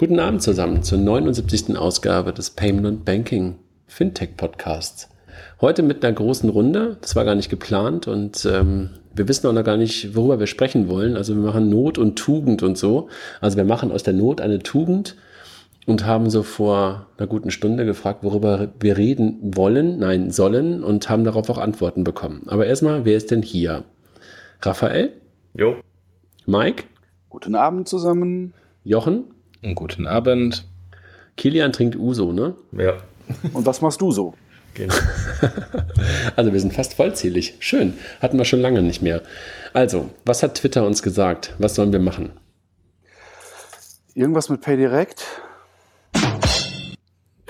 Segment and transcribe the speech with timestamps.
[0.00, 1.76] Guten Abend zusammen zur 79.
[1.76, 3.56] Ausgabe des Payment Banking
[3.88, 5.08] Fintech Podcasts.
[5.60, 9.52] Heute mit einer großen Runde, das war gar nicht geplant und ähm, wir wissen auch
[9.52, 11.16] noch gar nicht, worüber wir sprechen wollen.
[11.16, 13.08] Also wir machen Not und Tugend und so.
[13.40, 15.16] Also wir machen aus der Not eine Tugend
[15.84, 21.10] und haben so vor einer guten Stunde gefragt, worüber wir reden wollen, nein, sollen und
[21.10, 22.44] haben darauf auch Antworten bekommen.
[22.46, 23.82] Aber erstmal, wer ist denn hier?
[24.62, 25.14] Raphael?
[25.54, 25.74] Jo.
[26.46, 26.84] Mike?
[27.30, 28.54] Guten Abend zusammen.
[28.84, 29.24] Jochen?
[29.62, 30.64] Einen guten Abend.
[31.36, 32.54] Kilian trinkt Uso, ne?
[32.72, 32.98] Ja.
[33.52, 34.34] Und was machst du so?
[34.74, 34.94] Genau.
[36.36, 37.56] also wir sind fast vollzählig.
[37.58, 37.94] Schön.
[38.20, 39.22] Hatten wir schon lange nicht mehr.
[39.72, 41.54] Also, was hat Twitter uns gesagt?
[41.58, 42.30] Was sollen wir machen?
[44.14, 45.24] Irgendwas mit PayDirect?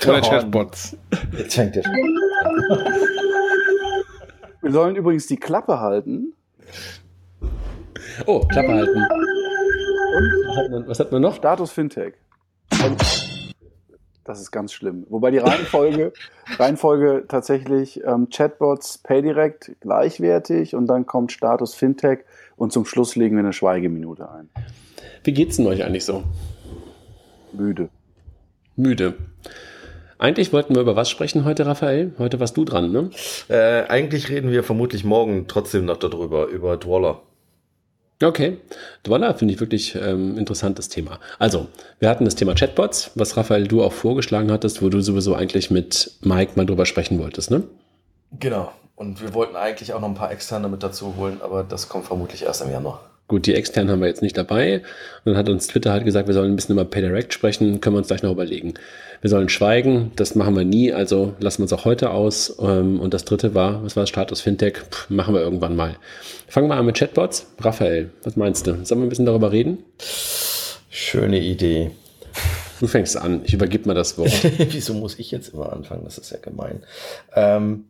[0.05, 0.97] Oder Chatbots.
[1.37, 1.83] Jetzt fängt der
[4.63, 6.33] Wir sollen übrigens die Klappe halten.
[8.27, 9.07] Oh, Klappe halten.
[10.19, 11.35] Und was hat man, was hat man noch?
[11.37, 12.15] Status Fintech.
[14.25, 15.07] Das ist ganz schlimm.
[15.09, 16.13] Wobei die Reihenfolge,
[16.59, 22.25] Reihenfolge tatsächlich ähm, Chatbots, PayDirect gleichwertig und dann kommt Status Fintech
[22.57, 24.51] und zum Schluss legen wir eine Schweigeminute ein.
[25.25, 26.25] Wie geht's denn euch eigentlich so?
[27.53, 27.89] Müde.
[28.77, 29.15] Müde.
[30.19, 32.13] Eigentlich wollten wir über was sprechen heute, Raphael.
[32.19, 33.11] Heute warst du dran, ne?
[33.49, 37.23] Äh, eigentlich reden wir vermutlich morgen trotzdem noch darüber, über Dwaller.
[38.23, 38.57] Okay,
[39.05, 41.21] Dwaller finde ich wirklich ähm, interessantes Thema.
[41.39, 41.69] Also,
[42.01, 45.71] wir hatten das Thema Chatbots, was Raphael du auch vorgeschlagen hattest, wo du sowieso eigentlich
[45.71, 47.63] mit Mike mal drüber sprechen wolltest, ne?
[48.41, 48.73] Genau.
[48.97, 52.07] Und wir wollten eigentlich auch noch ein paar externe mit dazu holen, aber das kommt
[52.07, 53.09] vermutlich erst im Januar.
[53.29, 54.79] Gut, die externen haben wir jetzt nicht dabei.
[55.25, 57.95] Und dann hat uns Twitter halt gesagt, wir sollen ein bisschen über PayDirect sprechen, können
[57.95, 58.75] wir uns gleich noch überlegen.
[59.21, 62.57] Wir sollen schweigen, das machen wir nie, also lassen wir uns auch heute aus.
[62.61, 64.75] Ähm, und das dritte war, was war das Status Fintech?
[64.91, 65.97] Puh, machen wir irgendwann mal.
[66.47, 67.47] Fangen wir an mit Chatbots.
[67.61, 68.85] Raphael, was meinst du?
[68.85, 69.79] Sollen wir ein bisschen darüber reden?
[70.91, 71.91] Schöne Idee.
[72.81, 74.33] Du fängst an, ich übergebe mal das Wort.
[74.59, 76.05] Wieso muss ich jetzt immer anfangen?
[76.05, 76.85] Das ist ja gemein.
[77.35, 77.87] Ähm,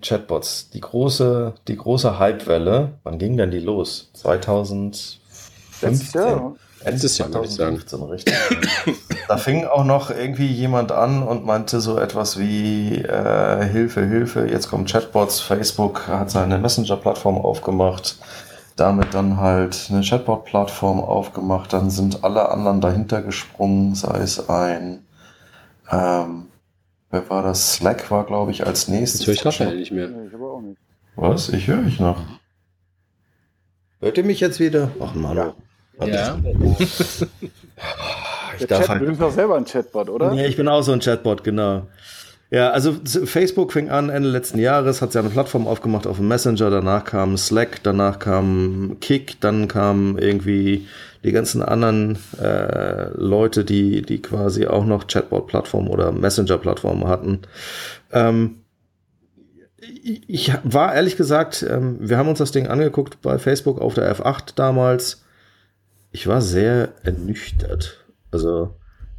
[0.00, 4.10] Chatbots, die große, die große Hypewelle, wann ging denn die los?
[4.14, 6.56] 2015?
[6.84, 7.28] Letztes Jahr.
[7.28, 7.86] Letztes Jahr, würde ich sagen.
[7.86, 9.18] 2015, richtig.
[9.28, 14.46] da fing auch noch irgendwie jemand an und meinte so etwas wie äh, Hilfe, Hilfe,
[14.46, 18.18] jetzt kommen Chatbots, Facebook hat seine Messenger-Plattform aufgemacht,
[18.76, 25.04] damit dann halt eine Chatbot-Plattform aufgemacht, dann sind alle anderen dahinter gesprungen, sei es ein
[25.90, 26.48] ähm,
[27.14, 27.74] Wer war das?
[27.74, 29.20] Slack war, glaube ich, als nächstes.
[29.20, 30.08] Jetzt höre ich Raphael nicht mehr.
[30.08, 30.80] Nee, ich aber auch nicht.
[31.14, 31.48] Was?
[31.50, 32.20] Ich höre mich noch.
[34.00, 34.90] Hört ihr mich jetzt wieder?
[34.98, 35.36] Ach Mann.
[35.36, 35.54] Ja.
[36.00, 36.38] Ja.
[38.54, 40.32] Ich Der darf Chat, halt du bist doch selber ein Chatbot, oder?
[40.32, 41.88] Nee, ich bin auch so ein Chatbot, genau.
[42.50, 42.94] Ja, also
[43.24, 47.04] Facebook fing an Ende letzten Jahres, hat sie eine Plattform aufgemacht auf dem Messenger, danach
[47.04, 50.86] kam Slack, danach kam Kick, dann kamen irgendwie
[51.24, 57.40] die ganzen anderen äh, Leute, die, die quasi auch noch Chatbot-Plattformen oder Messenger-Plattformen hatten.
[58.12, 58.60] Ähm,
[59.78, 63.94] ich ich war ehrlich gesagt, ähm, wir haben uns das Ding angeguckt bei Facebook auf
[63.94, 65.23] der F8 damals.
[66.14, 68.04] Ich war sehr ernüchtert.
[68.30, 68.76] Also,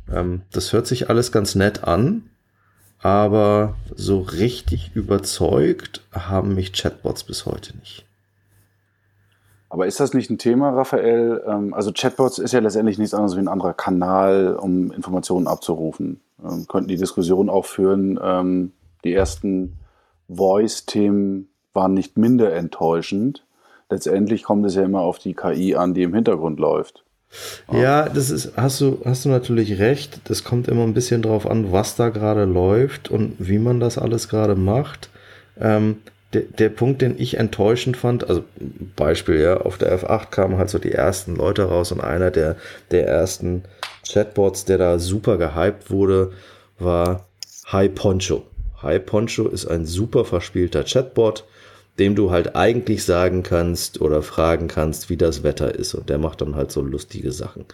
[0.09, 2.29] ähm, das hört sich alles ganz nett an,
[3.00, 8.05] aber so richtig überzeugt haben mich Chatbots bis heute nicht.
[9.67, 11.44] Aber ist das nicht ein Thema, Raphael?
[11.45, 16.22] Ähm, Also Chatbots ist ja letztendlich nichts anderes wie ein anderer Kanal, um Informationen abzurufen.
[16.41, 18.72] Ähm, Könnten die Diskussion auch führen, ähm,
[19.03, 19.73] die ersten
[20.29, 23.44] Voice-Themen waren nicht minder enttäuschend.
[23.90, 27.03] Letztendlich kommt es ja immer auf die KI an, die im Hintergrund läuft.
[27.72, 30.22] Ja, das ist, hast du, hast du natürlich recht.
[30.25, 33.97] Das kommt immer ein bisschen drauf an, was da gerade läuft und wie man das
[33.97, 35.09] alles gerade macht.
[35.59, 35.97] Ähm,
[36.34, 38.44] der, der Punkt, den ich enttäuschend fand, also
[38.96, 42.57] Beispiel, ja, auf der F8 kamen halt so die ersten Leute raus und einer der,
[42.91, 43.63] der ersten
[44.07, 46.34] Chatbots, der da super gehypt wurde,
[46.79, 47.25] war
[47.67, 48.44] Hi Poncho.
[48.81, 51.46] Hi Poncho ist ein super verspielter Chatbot,
[52.00, 55.94] dem du halt eigentlich sagen kannst oder fragen kannst, wie das Wetter ist.
[55.94, 57.66] Und der macht dann halt so lustige Sachen.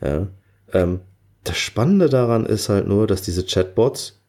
[0.00, 0.28] Ja.
[0.72, 1.00] Ähm,
[1.44, 4.20] das Spannende daran ist halt nur, dass diese Chatbots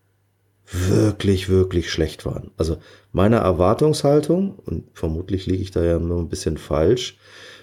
[0.71, 2.51] wirklich, wirklich schlecht waren.
[2.57, 2.77] Also
[3.11, 7.17] meine Erwartungshaltung, und vermutlich liege ich da ja nur ein bisschen falsch,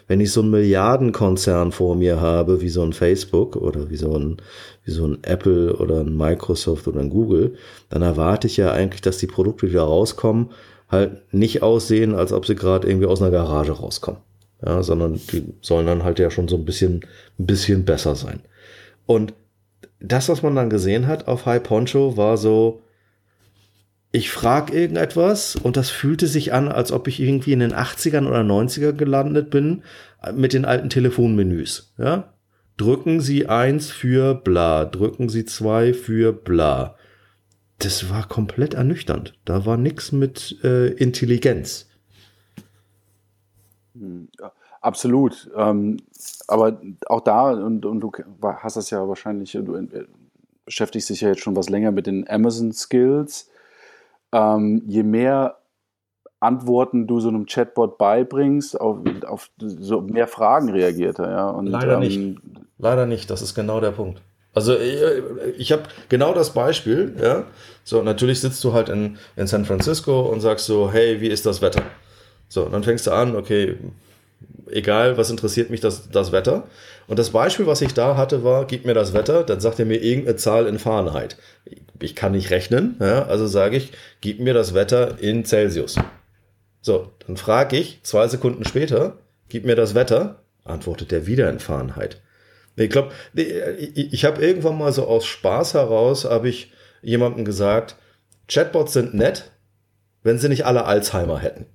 [0.07, 4.17] wenn ich so einen Milliardenkonzern vor mir habe, wie so ein Facebook oder wie so
[4.17, 4.39] ein,
[4.85, 7.57] wie so ein Apple oder ein Microsoft oder ein Google,
[7.91, 10.51] dann erwarte ich ja eigentlich, dass die Produkte, die da rauskommen,
[10.89, 14.21] halt nicht aussehen, als ob sie gerade irgendwie aus einer Garage rauskommen.
[14.65, 17.03] Ja, sondern die sollen dann halt ja schon so ein bisschen,
[17.39, 18.41] ein bisschen besser sein.
[19.07, 19.35] Und
[20.01, 22.83] das, was man dann gesehen hat auf High Poncho, war so,
[24.11, 28.27] ich frage irgendetwas und das fühlte sich an, als ob ich irgendwie in den 80ern
[28.27, 29.83] oder 90er gelandet bin
[30.35, 31.95] mit den alten Telefonmenüs.
[31.99, 32.33] Ja?
[32.79, 36.95] drücken Sie eins für bla, drücken Sie zwei für bla.
[37.79, 39.35] Das war komplett ernüchternd.
[39.45, 41.89] Da war nichts mit äh, Intelligenz.
[43.95, 45.51] Ja, absolut.
[45.57, 45.99] Ähm,
[46.49, 50.07] aber auch da, und, und du hast das ja wahrscheinlich, du äh,
[50.65, 53.49] beschäftigst dich ja jetzt schon was länger mit den Amazon Skills.
[54.33, 55.59] Ähm, je mehr
[56.41, 61.31] Antworten du so einem Chatbot beibringst, auf, auf so mehr Fragen reagiert er.
[61.31, 61.51] Ja?
[61.51, 62.41] Und, Leider ähm, nicht.
[62.79, 64.23] Leider nicht, das ist genau der Punkt.
[64.59, 65.01] Also ich,
[65.57, 67.45] ich habe genau das Beispiel, ja.
[67.85, 71.47] So, natürlich sitzt du halt in, in San Francisco und sagst so, hey, wie ist
[71.47, 71.83] das Wetter?
[72.49, 73.77] So, und dann fängst du an, okay,
[74.69, 76.65] egal, was interessiert mich das, das Wetter?
[77.07, 79.87] Und das Beispiel, was ich da hatte, war, gib mir das Wetter, dann sagt er
[79.87, 81.37] mir irgendeine Zahl in Fahrenheit.
[82.01, 85.95] Ich kann nicht rechnen, ja, also sage ich, gib mir das Wetter in Celsius.
[86.81, 89.19] So, dann frage ich zwei Sekunden später,
[89.49, 92.21] gib mir das Wetter, antwortet er wieder in Fahrenheit.
[92.85, 96.73] Ich glaube, ich, ich habe irgendwann mal so aus Spaß heraus, habe ich
[97.03, 97.97] jemandem gesagt,
[98.49, 99.51] Chatbots sind nett,
[100.23, 101.67] wenn sie nicht alle Alzheimer hätten.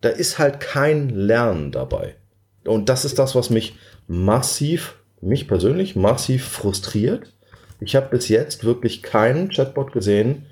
[0.00, 2.16] Da ist halt kein Lernen dabei.
[2.64, 7.32] Und das ist das, was mich massiv, mich persönlich massiv frustriert.
[7.80, 10.46] Ich habe bis jetzt wirklich keinen Chatbot gesehen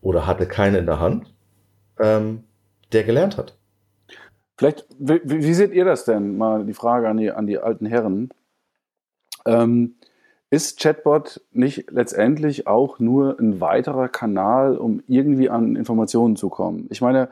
[0.00, 1.34] oder hatte keinen in der Hand,
[1.98, 2.44] ähm,
[2.92, 3.57] der gelernt hat.
[4.58, 6.36] Vielleicht, wie, wie, seht ihr das denn?
[6.36, 8.30] Mal die Frage an die, an die alten Herren.
[9.46, 9.94] Ähm,
[10.50, 16.88] ist Chatbot nicht letztendlich auch nur ein weiterer Kanal, um irgendwie an Informationen zu kommen?
[16.90, 17.28] Ich meine,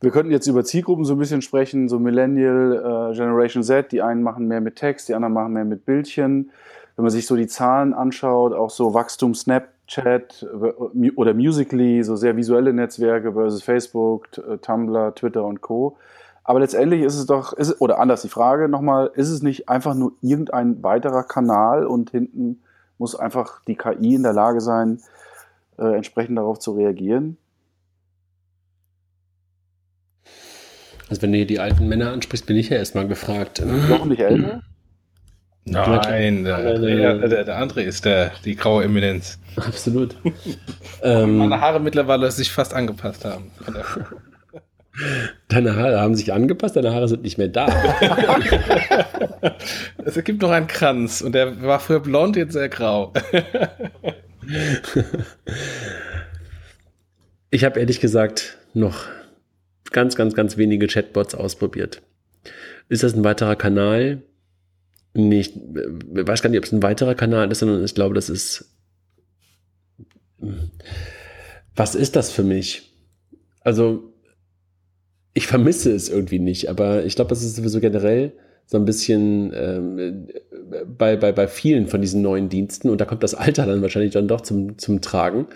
[0.00, 4.02] wir könnten jetzt über Zielgruppen so ein bisschen sprechen, so Millennial, äh, Generation Z, die
[4.02, 6.50] einen machen mehr mit Text, die anderen machen mehr mit Bildchen.
[6.96, 10.44] Wenn man sich so die Zahlen anschaut, auch so Wachstum Snap Chat
[11.16, 15.96] oder Musically, so sehr visuelle Netzwerke versus Facebook, äh, Tumblr, Twitter und Co.
[16.48, 19.92] Aber letztendlich ist es doch, ist, oder anders die Frage nochmal, ist es nicht einfach
[19.92, 22.62] nur irgendein weiterer Kanal und hinten
[22.96, 24.98] muss einfach die KI in der Lage sein,
[25.78, 27.36] äh, entsprechend darauf zu reagieren?
[31.10, 33.62] Also wenn du hier die alten Männer ansprichst, bin ich ja erstmal gefragt.
[33.66, 34.62] Noch nicht älter?
[35.66, 39.38] Nein, der, der, der, der, andere ist der, die graue Eminenz.
[39.56, 40.16] Absolut.
[41.02, 43.50] ähm, Meine Haare mittlerweile sich fast angepasst haben.
[45.48, 47.66] Deine Haare haben sich angepasst, deine Haare sind nicht mehr da.
[50.04, 53.12] es gibt noch einen Kranz und der war früher blond, jetzt sehr grau.
[57.50, 59.06] ich habe ehrlich gesagt noch
[59.90, 62.02] ganz, ganz, ganz wenige Chatbots ausprobiert.
[62.88, 64.22] Ist das ein weiterer Kanal?
[65.14, 68.28] nicht, ich weiß gar nicht, ob es ein weiterer Kanal ist, sondern ich glaube, das
[68.28, 68.74] ist.
[71.74, 72.92] Was ist das für mich?
[73.60, 74.14] Also,
[75.38, 78.32] ich vermisse es irgendwie nicht, aber ich glaube, das ist sowieso generell
[78.66, 80.28] so ein bisschen ähm,
[80.86, 84.12] bei, bei, bei vielen von diesen neuen Diensten, und da kommt das Alter dann wahrscheinlich
[84.12, 85.46] dann doch zum, zum Tragen,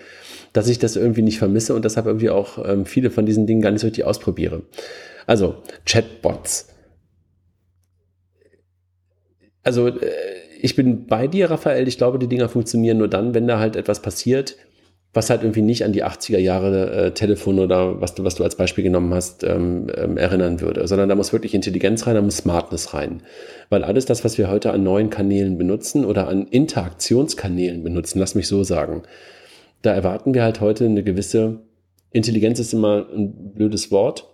[0.55, 3.61] dass ich das irgendwie nicht vermisse und deshalb irgendwie auch ähm, viele von diesen Dingen
[3.61, 4.63] gar nicht so richtig ausprobiere.
[5.27, 6.73] Also, Chatbots
[9.63, 10.11] also äh,
[10.61, 11.89] ich bin bei dir, Raphael.
[11.89, 14.57] Ich glaube, die Dinger funktionieren nur dann, wenn da halt etwas passiert,
[15.15, 18.45] was halt irgendwie nicht an die 80er Jahre äh, Telefon oder was du, was du
[18.45, 22.23] als Beispiel genommen hast, ähm, ähm, erinnern würde, sondern da muss wirklich Intelligenz rein, da
[22.23, 23.23] muss Smartness rein.
[23.69, 28.35] Weil alles das, was wir heute an neuen Kanälen benutzen oder an Interaktionskanälen benutzen, lass
[28.35, 29.03] mich so sagen,
[29.83, 31.61] da erwarten wir halt heute eine gewisse
[32.13, 34.29] Intelligenz ist immer ein blödes Wort.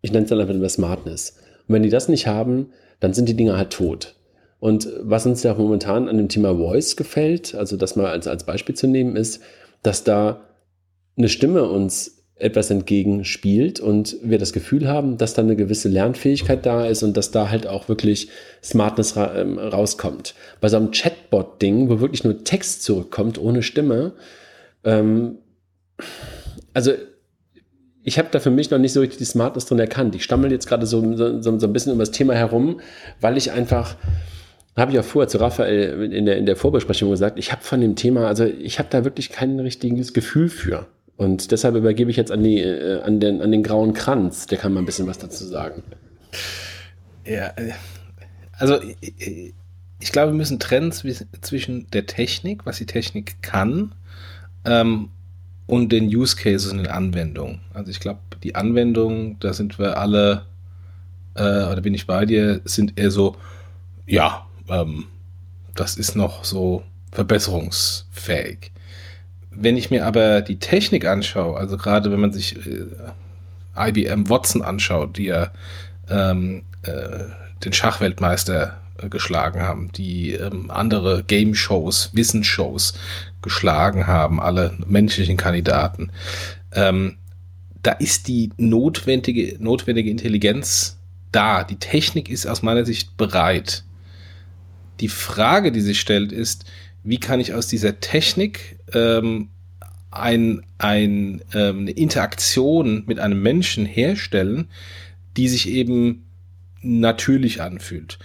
[0.00, 1.36] Ich nenne es dann einfach nur Smartness.
[1.66, 2.70] Und wenn die das nicht haben,
[3.00, 4.14] dann sind die Dinger halt tot.
[4.60, 8.44] Und was uns ja momentan an dem Thema Voice gefällt, also das mal als, als
[8.44, 9.42] Beispiel zu nehmen, ist,
[9.84, 10.40] dass da
[11.16, 16.66] eine Stimme uns etwas entgegenspielt und wir das Gefühl haben, dass da eine gewisse Lernfähigkeit
[16.66, 18.28] da ist und dass da halt auch wirklich
[18.62, 20.34] Smartness ra ähm, rauskommt.
[20.60, 24.14] Bei so einem Chatbot-Ding, wo wirklich nur Text zurückkommt ohne Stimme,
[24.82, 25.38] ähm,
[26.72, 26.92] also
[28.02, 30.14] ich habe da für mich noch nicht so richtig die Smartness drin erkannt.
[30.16, 32.80] Ich stammel jetzt gerade so, so, so ein bisschen über das Thema herum,
[33.20, 33.96] weil ich einfach
[34.82, 37.80] habe ich auch vorher zu Raphael in der, in der Vorbesprechung gesagt, ich habe von
[37.80, 40.86] dem Thema, also ich habe da wirklich kein richtiges Gefühl für.
[41.16, 44.58] Und deshalb übergebe ich jetzt an, die, äh, an, den, an den grauen Kranz, der
[44.58, 45.84] kann mal ein bisschen was dazu sagen.
[47.24, 47.72] Ja, äh,
[48.52, 49.54] also ich,
[50.00, 53.94] ich glaube, wir müssen trennen zwischen der Technik, was die Technik kann,
[54.64, 55.10] ähm,
[55.66, 57.60] und den Use Cases und den Anwendungen.
[57.72, 60.44] Also ich glaube, die Anwendungen, da sind wir alle,
[61.34, 63.36] äh, oder bin ich bei dir, sind eher so,
[64.06, 65.06] ja, ähm,
[65.74, 68.72] das ist noch so verbesserungsfähig.
[69.50, 72.86] Wenn ich mir aber die Technik anschaue, also gerade wenn man sich äh,
[73.76, 75.50] IBM Watson anschaut, die ja
[76.08, 77.24] ähm, äh,
[77.64, 82.94] den Schachweltmeister äh, geschlagen haben, die ähm, andere Game-Shows, Wissensshows
[83.42, 86.10] geschlagen haben, alle menschlichen Kandidaten.
[86.72, 87.16] Ähm,
[87.82, 90.98] da ist die notwendige, notwendige Intelligenz
[91.32, 91.64] da.
[91.64, 93.84] Die Technik ist aus meiner Sicht bereit.
[95.00, 96.64] Die Frage, die sich stellt, ist,
[97.02, 99.50] wie kann ich aus dieser Technik ähm,
[100.10, 104.68] ein, ein, ähm, eine Interaktion mit einem Menschen herstellen,
[105.36, 106.26] die sich eben
[106.80, 108.18] natürlich anfühlt.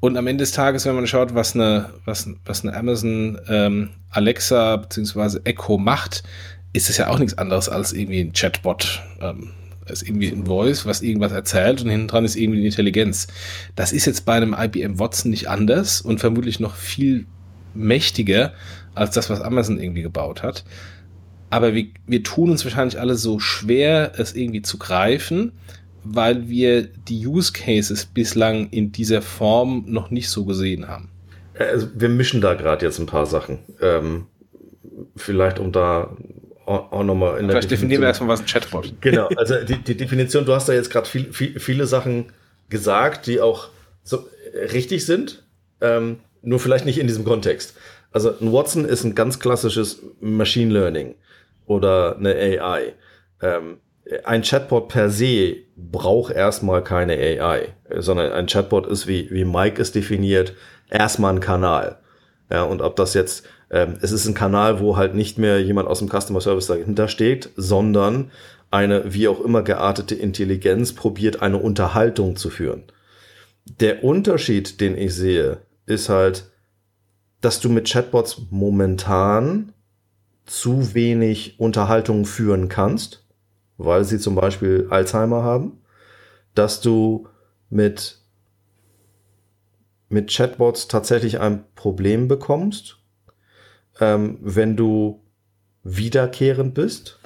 [0.00, 3.90] Und am Ende des Tages, wenn man schaut, was eine, was, was eine Amazon ähm,
[4.10, 5.40] Alexa bzw.
[5.44, 6.22] Echo macht,
[6.72, 9.02] ist es ja auch nichts anderes als irgendwie ein Chatbot.
[9.20, 9.52] Ähm,
[9.90, 13.26] ist irgendwie ein Voice, was irgendwas erzählt und hinten dran ist irgendwie eine Intelligenz.
[13.74, 17.26] Das ist jetzt bei einem IBM Watson nicht anders und vermutlich noch viel
[17.74, 18.52] mächtiger
[18.94, 20.64] als das, was Amazon irgendwie gebaut hat.
[21.50, 25.52] Aber wir, wir tun uns wahrscheinlich alle so schwer, es irgendwie zu greifen,
[26.02, 31.10] weil wir die Use Cases bislang in dieser Form noch nicht so gesehen haben.
[31.58, 33.58] Also wir mischen da gerade jetzt ein paar Sachen.
[33.80, 34.26] Ähm,
[35.16, 36.16] vielleicht um da
[36.66, 40.44] auch nochmal in Vielleicht definieren wir erstmal, was ein Chatbot Genau, also die, die Definition,
[40.44, 42.32] du hast da jetzt gerade viel, viel, viele Sachen
[42.68, 43.68] gesagt, die auch
[44.02, 44.28] so
[44.72, 45.44] richtig sind,
[45.80, 47.76] ähm, nur vielleicht nicht in diesem Kontext.
[48.12, 51.16] Also ein Watson ist ein ganz klassisches Machine Learning
[51.66, 52.94] oder eine AI.
[53.42, 53.78] Ähm,
[54.24, 59.82] ein Chatbot per se braucht erstmal keine AI, sondern ein Chatbot ist, wie, wie Mike
[59.82, 60.54] es definiert,
[60.88, 61.98] erstmal ein Kanal.
[62.50, 65.88] Ja, und ob das jetzt, ähm, es ist ein Kanal, wo halt nicht mehr jemand
[65.88, 68.30] aus dem Customer Service dahinter steht, sondern
[68.70, 72.84] eine wie auch immer geartete Intelligenz probiert, eine Unterhaltung zu führen.
[73.80, 76.50] Der Unterschied, den ich sehe, ist halt,
[77.40, 79.72] dass du mit Chatbots momentan
[80.46, 83.24] zu wenig Unterhaltung führen kannst,
[83.76, 85.80] weil sie zum Beispiel Alzheimer haben,
[86.54, 87.28] dass du
[87.68, 88.18] mit,
[90.16, 92.96] mit Chatbots tatsächlich ein Problem bekommst,
[94.00, 95.20] ähm, wenn du
[95.82, 97.18] wiederkehrend bist.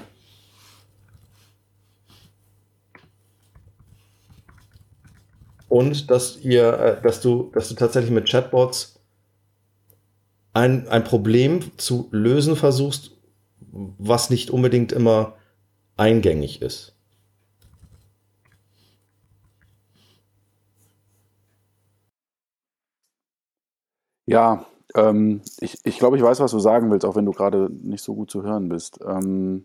[5.68, 8.98] Und dass ihr, äh, dass du, dass du tatsächlich mit Chatbots
[10.52, 13.12] ein, ein Problem zu lösen versuchst,
[13.70, 15.36] was nicht unbedingt immer
[15.96, 16.96] eingängig ist.
[24.30, 27.68] Ja, ähm, ich, ich glaube, ich weiß, was du sagen willst, auch wenn du gerade
[27.82, 29.00] nicht so gut zu hören bist.
[29.04, 29.64] Ähm,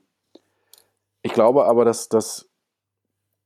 [1.21, 2.49] ich glaube aber, dass, dass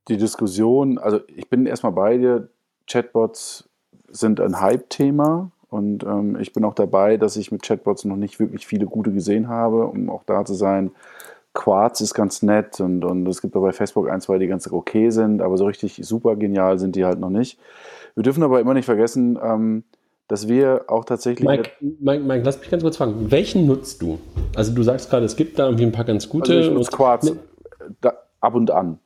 [0.08, 2.48] die Diskussion, also ich bin erstmal bei dir,
[2.88, 3.68] Chatbots
[4.10, 8.40] sind ein Hype-Thema und ähm, ich bin auch dabei, dass ich mit Chatbots noch nicht
[8.40, 10.92] wirklich viele gute gesehen habe, um auch da zu sein.
[11.54, 14.72] Quartz ist ganz nett und, und es gibt auch bei Facebook ein, zwei, die ganz
[14.72, 17.60] okay sind, aber so richtig super genial sind die halt noch nicht.
[18.16, 19.84] Wir dürfen aber immer nicht vergessen, ähm,
[20.30, 21.46] dass wir auch tatsächlich.
[21.46, 23.32] Mike, Mike, Mike, lass mich ganz kurz fragen.
[23.32, 24.20] Welchen nutzt du?
[24.56, 26.56] Also, du sagst gerade, es gibt da irgendwie ein paar ganz gute.
[26.56, 27.38] Also ich nutze Quartz ne?
[28.00, 29.00] da, ab und an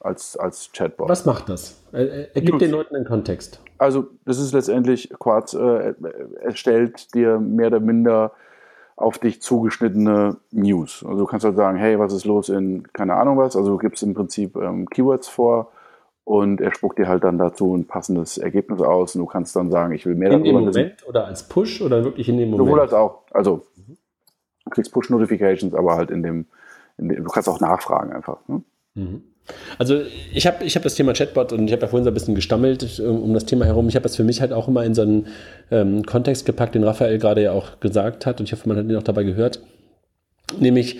[0.00, 1.08] als, als Chatbot.
[1.08, 1.82] Was macht das?
[1.92, 3.60] Er, er gibt den Leuten einen Kontext.
[3.78, 5.94] Also, das ist letztendlich, Quartz äh,
[6.42, 8.32] erstellt dir mehr oder minder
[8.96, 11.04] auf dich zugeschnittene News.
[11.06, 13.54] Also du kannst halt sagen, hey, was ist los in keine Ahnung was.
[13.54, 15.70] Also du gibst im Prinzip ähm, Keywords vor
[16.26, 19.70] und er spuckt dir halt dann dazu ein passendes Ergebnis aus und du kannst dann
[19.70, 20.48] sagen, ich will mehr in darüber.
[20.48, 21.08] In dem Moment wissen.
[21.08, 22.66] oder als Push oder wirklich in dem Moment?
[22.66, 23.22] Sowohl als auch.
[23.30, 26.46] Also du kriegst Push-Notifications, aber halt in dem,
[26.98, 28.38] in dem, du kannst auch nachfragen einfach.
[28.48, 28.62] Ne?
[28.94, 29.22] Mhm.
[29.78, 30.00] Also
[30.34, 32.34] ich habe ich hab das Thema Chatbot und ich habe ja vorhin so ein bisschen
[32.34, 33.86] gestammelt um, um das Thema herum.
[33.86, 35.28] Ich habe das für mich halt auch immer in so einen
[35.70, 38.86] ähm, Kontext gepackt, den Raphael gerade ja auch gesagt hat und ich hoffe, man hat
[38.86, 39.62] ihn auch dabei gehört.
[40.58, 40.98] Nämlich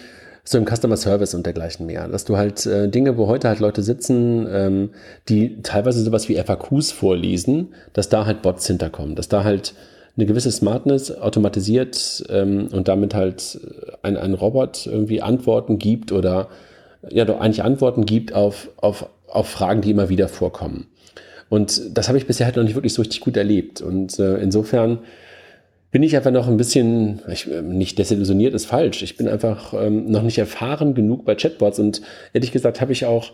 [0.48, 2.08] so im Customer Service und dergleichen mehr.
[2.08, 4.90] Dass du halt äh, Dinge, wo heute halt Leute sitzen, ähm,
[5.28, 9.74] die teilweise sowas wie FAQs vorlesen, dass da halt Bots hinterkommen, dass da halt
[10.16, 13.60] eine gewisse Smartness automatisiert ähm, und damit halt
[14.02, 16.48] ein, ein Robot irgendwie Antworten gibt oder
[17.10, 20.86] ja doch eigentlich Antworten gibt auf, auf, auf Fragen, die immer wieder vorkommen.
[21.48, 23.80] Und das habe ich bisher halt noch nicht wirklich so richtig gut erlebt.
[23.80, 25.00] Und äh, insofern
[25.96, 29.02] bin ich einfach noch ein bisschen, ich, äh, nicht desillusioniert ist falsch.
[29.02, 31.78] Ich bin einfach ähm, noch nicht erfahren genug bei Chatbots.
[31.78, 32.02] Und
[32.34, 33.32] ehrlich gesagt habe ich auch,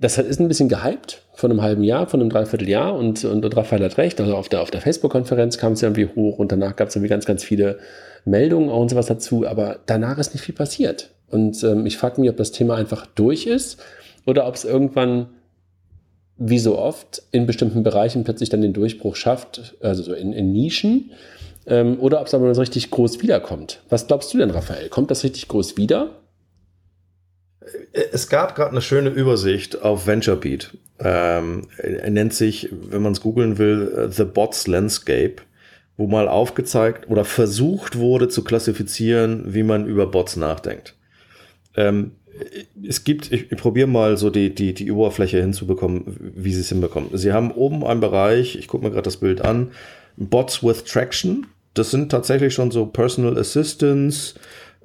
[0.00, 2.94] das ist ein bisschen gehypt von einem halben Jahr, von einem Dreivierteljahr.
[2.94, 4.18] Und, und, und Raphael hat recht.
[4.22, 7.10] Also auf der, auf der Facebook-Konferenz kam es irgendwie hoch und danach gab es irgendwie
[7.10, 7.78] ganz, ganz viele
[8.24, 9.46] Meldungen und sowas dazu.
[9.46, 11.10] Aber danach ist nicht viel passiert.
[11.30, 13.82] Und ähm, ich frage mich, ob das Thema einfach durch ist
[14.24, 15.26] oder ob es irgendwann,
[16.38, 20.52] wie so oft, in bestimmten Bereichen plötzlich dann den Durchbruch schafft, also so in, in
[20.52, 21.10] Nischen,
[21.66, 23.82] ähm, oder ob es aber richtig groß wiederkommt.
[23.88, 24.88] Was glaubst du denn, Raphael?
[24.88, 26.10] Kommt das richtig groß wieder?
[28.12, 30.70] Es gab gerade eine schöne Übersicht auf VentureBeat.
[31.00, 35.36] Ähm, er nennt sich, wenn man es googeln will, The Bots Landscape,
[35.96, 40.94] wo mal aufgezeigt oder versucht wurde zu klassifizieren, wie man über Bots nachdenkt.
[41.76, 42.12] Ähm,
[42.86, 46.68] es gibt, ich, ich probiere mal so die, die, die Oberfläche hinzubekommen, wie sie es
[46.68, 47.10] hinbekommen.
[47.16, 49.70] Sie haben oben einen Bereich, ich gucke mir gerade das Bild an,
[50.16, 51.46] Bots with Traction.
[51.74, 54.34] Das sind tatsächlich schon so Personal Assistants.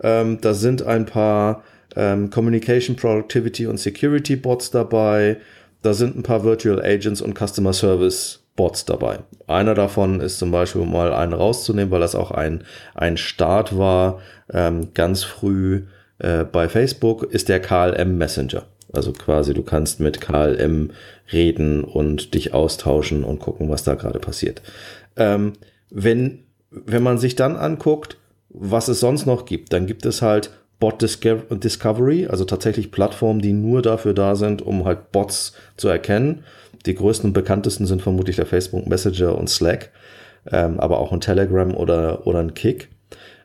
[0.02, 1.64] Ähm, da sind ein paar
[1.96, 5.38] ähm, Communication, Productivity und Security Bots dabei.
[5.82, 9.20] Da sind ein paar Virtual Agents und Customer Service Bots dabei.
[9.48, 14.20] Einer davon ist zum Beispiel mal einen rauszunehmen, weil das auch ein, ein Start war,
[14.52, 15.84] ähm, ganz früh
[16.24, 18.64] äh, bei Facebook, ist der KLM Messenger.
[18.92, 20.92] Also quasi, du kannst mit KLM
[21.32, 24.62] reden und dich austauschen und gucken, was da gerade passiert.
[25.16, 25.54] Ähm,
[25.90, 28.18] wenn, wenn man sich dann anguckt,
[28.50, 33.54] was es sonst noch gibt, dann gibt es halt Bot Discovery, also tatsächlich Plattformen, die
[33.54, 36.44] nur dafür da sind, um halt Bots zu erkennen.
[36.86, 39.92] Die größten und bekanntesten sind vermutlich der Facebook Messenger und Slack,
[40.52, 42.90] ähm, aber auch ein Telegram oder, oder ein Kick.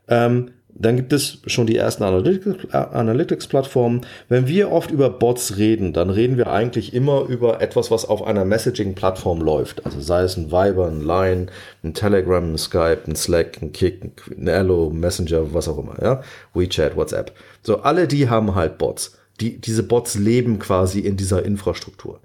[0.09, 4.03] Ähm, dann gibt es schon die ersten Analytics-Plattformen.
[4.29, 8.23] Wenn wir oft über Bots reden, dann reden wir eigentlich immer über etwas, was auf
[8.23, 9.85] einer Messaging-Plattform läuft.
[9.85, 11.47] Also sei es ein Viber, ein Line,
[11.83, 16.23] ein Telegram, ein Skype, ein Slack, ein Kick, ein Allo, Messenger, was auch immer, ja.
[16.55, 17.33] WeChat, WhatsApp.
[17.63, 19.19] So, alle die haben halt Bots.
[19.41, 22.21] Die, diese Bots leben quasi in dieser Infrastruktur.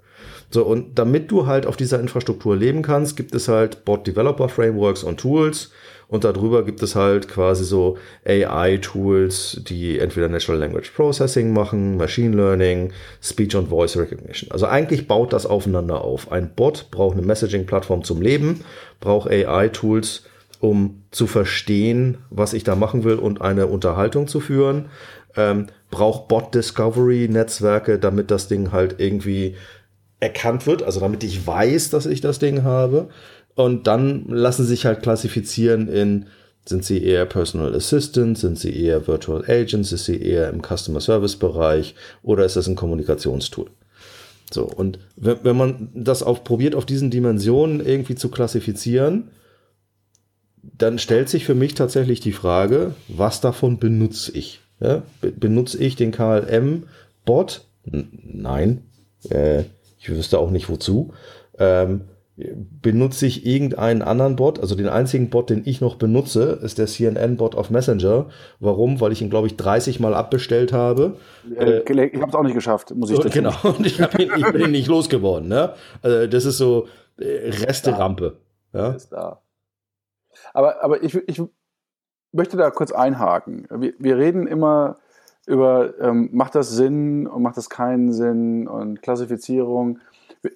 [0.50, 4.48] So, und damit du halt auf dieser Infrastruktur leben kannst, gibt es halt Bot Developer
[4.48, 5.72] Frameworks und Tools.
[6.08, 7.96] Und darüber gibt es halt quasi so
[8.26, 12.92] AI-Tools, die entweder Natural Language Processing machen, Machine Learning,
[13.22, 14.50] Speech und Voice Recognition.
[14.50, 16.30] Also eigentlich baut das aufeinander auf.
[16.30, 18.64] Ein Bot braucht eine Messaging-Plattform zum Leben,
[19.00, 20.24] braucht AI-Tools,
[20.60, 24.86] um zu verstehen, was ich da machen will und eine Unterhaltung zu führen.
[25.36, 29.56] Ähm, braucht Bot Discovery Netzwerke, damit das Ding halt irgendwie
[30.20, 33.08] erkannt wird, also damit ich weiß, dass ich das Ding habe.
[33.54, 36.26] Und dann lassen sich halt klassifizieren in,
[36.66, 41.00] sind sie eher Personal Assistant, sind sie eher Virtual Agents, ist sie eher im Customer
[41.00, 43.70] Service Bereich oder ist das ein Kommunikationstool?
[44.52, 49.30] So, und wenn, wenn man das auch probiert, auf diesen Dimensionen irgendwie zu klassifizieren,
[50.62, 54.60] dann stellt sich für mich tatsächlich die Frage, was davon benutze ich?
[54.80, 57.64] Ja, benutze ich den KLM-Bot?
[57.84, 58.82] Nein.
[59.30, 59.64] Äh,
[59.98, 61.12] ich wüsste auch nicht wozu.
[61.58, 62.02] Ähm,
[62.36, 66.86] benutze ich irgendeinen anderen Bot, also den einzigen Bot, den ich noch benutze, ist der
[66.86, 68.26] CNN-Bot auf Messenger.
[68.58, 69.00] Warum?
[69.00, 71.16] Weil ich ihn, glaube ich, 30 Mal abbestellt habe.
[71.56, 74.52] Äh, ich habe es auch nicht geschafft, muss ich dazu Genau, und ich, ihn, ich
[74.52, 75.48] bin nicht losgeworden.
[75.48, 75.74] Ne?
[76.02, 78.38] Also das ist so äh, Resterampe.
[78.72, 78.90] Ja?
[78.90, 79.40] Ist da.
[80.52, 81.40] Aber, aber ich, ich
[82.32, 83.68] möchte da kurz einhaken.
[83.70, 84.96] Wir, wir reden immer
[85.46, 90.00] über, ähm, macht das Sinn und macht das keinen Sinn und Klassifizierung.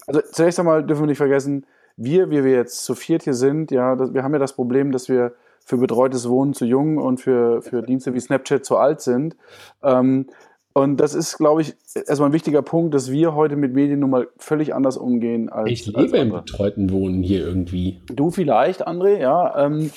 [0.07, 3.71] Also zunächst einmal dürfen wir nicht vergessen, wir, wie wir jetzt zu viert hier sind,
[3.71, 5.33] ja, das, wir haben ja das Problem, dass wir
[5.65, 9.37] für betreutes Wohnen zu jung und für, für Dienste wie Snapchat zu alt sind.
[9.83, 10.27] Ähm,
[10.73, 14.11] und das ist, glaube ich, erstmal ein wichtiger Punkt, dass wir heute mit Medien nun
[14.11, 15.71] mal völlig anders umgehen als.
[15.71, 18.01] Ich lebe als im betreuten Wohnen hier irgendwie.
[18.07, 19.67] Du vielleicht, André, ja.
[19.67, 19.91] Ähm,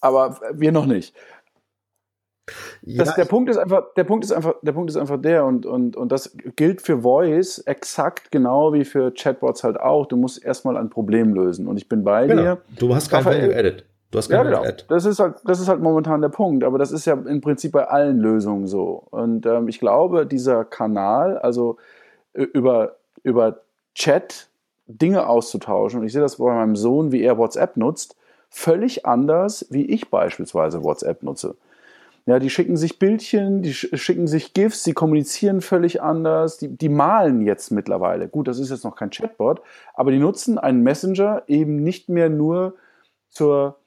[0.00, 1.14] aber wir noch nicht.
[2.82, 5.44] Ja, das, der Punkt ist einfach, der Punkt ist einfach, der Punkt ist einfach der
[5.44, 10.06] und, und, und das gilt für Voice exakt genau wie für Chatbots halt auch.
[10.06, 12.42] Du musst erstmal ein Problem lösen und ich bin bei genau.
[12.42, 12.58] dir.
[12.78, 13.84] Du hast kein Value Edit.
[14.10, 14.64] Du hast kein ja, genau.
[14.64, 14.86] Edit.
[14.88, 16.64] Das ist halt, das ist halt momentan der Punkt.
[16.64, 19.04] Aber das ist ja im Prinzip bei allen Lösungen so.
[19.10, 21.76] Und ähm, ich glaube, dieser Kanal, also
[22.32, 23.60] über, über
[23.94, 24.48] Chat
[24.86, 28.16] Dinge auszutauschen, und ich sehe das bei meinem Sohn, wie er WhatsApp nutzt,
[28.48, 31.56] völlig anders, wie ich beispielsweise WhatsApp nutze.
[32.28, 36.90] Ja, die schicken sich Bildchen, die schicken sich GIFs, die kommunizieren völlig anders, die, die
[36.90, 38.28] malen jetzt mittlerweile.
[38.28, 39.62] Gut, das ist jetzt noch kein Chatbot,
[39.94, 42.74] aber die nutzen einen Messenger eben nicht mehr nur
[43.30, 43.78] zur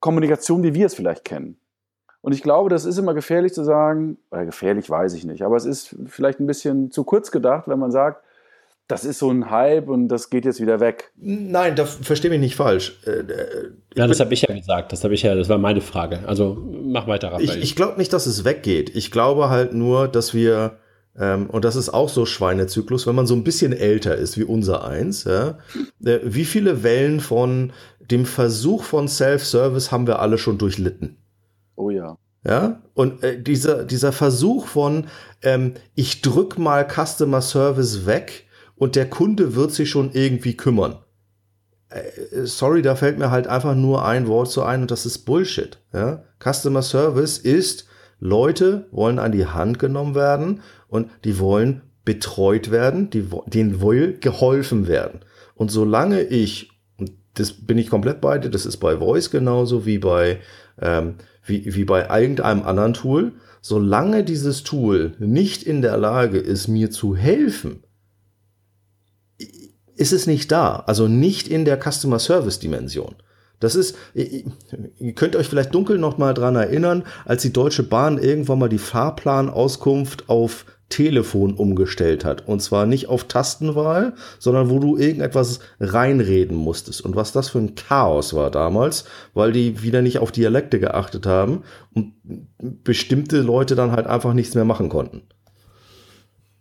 [0.00, 1.58] Kommunikation, wie wir es vielleicht kennen.
[2.20, 5.56] Und ich glaube, das ist immer gefährlich zu sagen, oder gefährlich weiß ich nicht, aber
[5.56, 8.22] es ist vielleicht ein bisschen zu kurz gedacht, wenn man sagt,
[8.88, 11.12] das ist so ein Hype und das geht jetzt wieder weg.
[11.16, 12.98] Nein, da verstehe mich nicht falsch.
[13.06, 14.92] Äh, äh ja, das habe ich ja gesagt.
[14.92, 16.20] Das habe ich ja, das war meine Frage.
[16.26, 17.44] Also mach weiter, Raphael.
[17.44, 18.96] Ich, ich glaube nicht, dass es weggeht.
[18.96, 20.78] Ich glaube halt nur, dass wir
[21.18, 24.44] ähm, und das ist auch so Schweinezyklus, wenn man so ein bisschen älter ist wie
[24.44, 25.24] unser eins.
[25.24, 25.58] Ja,
[26.04, 31.18] äh, wie viele Wellen von dem Versuch von Self-Service haben wir alle schon durchlitten?
[31.76, 32.16] Oh ja.
[32.46, 35.08] Ja, und äh, dieser, dieser Versuch von,
[35.42, 38.47] ähm, ich drück mal Customer Service weg,
[38.78, 40.98] und der Kunde wird sich schon irgendwie kümmern.
[41.90, 45.20] Äh, sorry, da fällt mir halt einfach nur ein Wort zu ein und das ist
[45.20, 45.78] Bullshit.
[45.92, 46.22] Ja?
[46.38, 47.86] Customer Service ist,
[48.20, 54.18] Leute wollen an die Hand genommen werden Und die wollen betreut werden, die, denen will
[54.18, 55.20] geholfen werden.
[55.54, 59.84] Und solange ich, und das bin ich komplett bei dir, das ist bei Voice genauso
[59.84, 60.40] wie bei,
[60.80, 66.68] ähm, wie, wie bei irgendeinem anderen Tool, solange dieses Tool nicht in der Lage ist,
[66.68, 67.82] mir zu helfen,
[69.98, 70.84] ist es nicht da.
[70.86, 73.16] Also nicht in der Customer Service Dimension.
[73.60, 78.18] Das ist, ihr könnt euch vielleicht dunkel noch mal dran erinnern, als die Deutsche Bahn
[78.18, 82.46] irgendwann mal die Fahrplanauskunft auf Telefon umgestellt hat.
[82.46, 87.00] Und zwar nicht auf Tastenwahl, sondern wo du irgendetwas reinreden musstest.
[87.04, 91.26] Und was das für ein Chaos war damals, weil die wieder nicht auf Dialekte geachtet
[91.26, 91.62] haben
[91.94, 92.14] und
[92.84, 95.22] bestimmte Leute dann halt einfach nichts mehr machen konnten.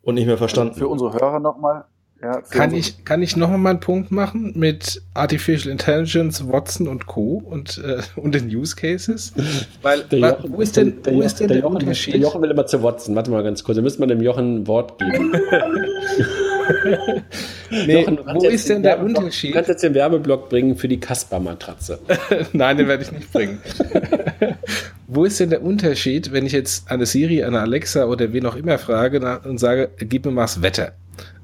[0.01, 0.73] Und nicht mehr verstanden.
[0.75, 1.85] Für unsere Hörer nochmal,
[2.21, 7.05] ja, kann, ich, kann ich noch mal einen Punkt machen mit Artificial Intelligence, Watson und
[7.05, 7.43] Co.
[7.45, 9.33] und, äh, und den Use Cases?
[9.83, 12.13] Weil, der Jochen, wo ist denn der, wo ist denn der, der Jochen, Unterschied?
[12.15, 13.15] Der Jochen will immer zu Watson.
[13.15, 15.31] Warte mal ganz kurz, da müssen wir dem Jochen ein Wort geben.
[17.69, 19.51] nee, Jochen, wo ist denn der Unterschied?
[19.51, 21.99] Du kannst jetzt den Werbeblock bringen für die Kasper-Matratze.
[22.53, 23.61] Nein, den werde ich nicht bringen.
[25.07, 28.55] wo ist denn der Unterschied, wenn ich jetzt eine Siri, eine Alexa oder wen auch
[28.55, 30.93] immer frage und sage, gib mir mal das Wetter?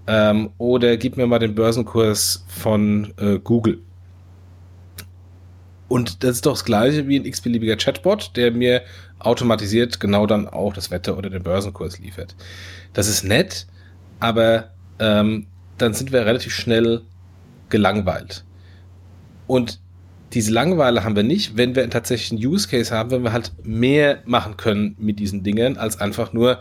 [0.08, 3.80] Ähm, oder gib mir mal den Börsenkurs von äh, Google.
[5.88, 8.82] Und das ist doch das gleiche wie ein x-beliebiger Chatbot, der mir
[9.20, 12.36] automatisiert genau dann auch das Wetter oder den Börsenkurs liefert.
[12.94, 13.68] Das ist nett,
[14.20, 17.02] aber ähm, dann sind wir relativ schnell
[17.70, 18.44] gelangweilt.
[19.48, 19.80] Und
[20.34, 23.52] diese Langeweile haben wir nicht, wenn wir tatsächlich einen Use Case haben, wenn wir halt
[23.64, 26.60] mehr machen können mit diesen Dingen, als einfach nur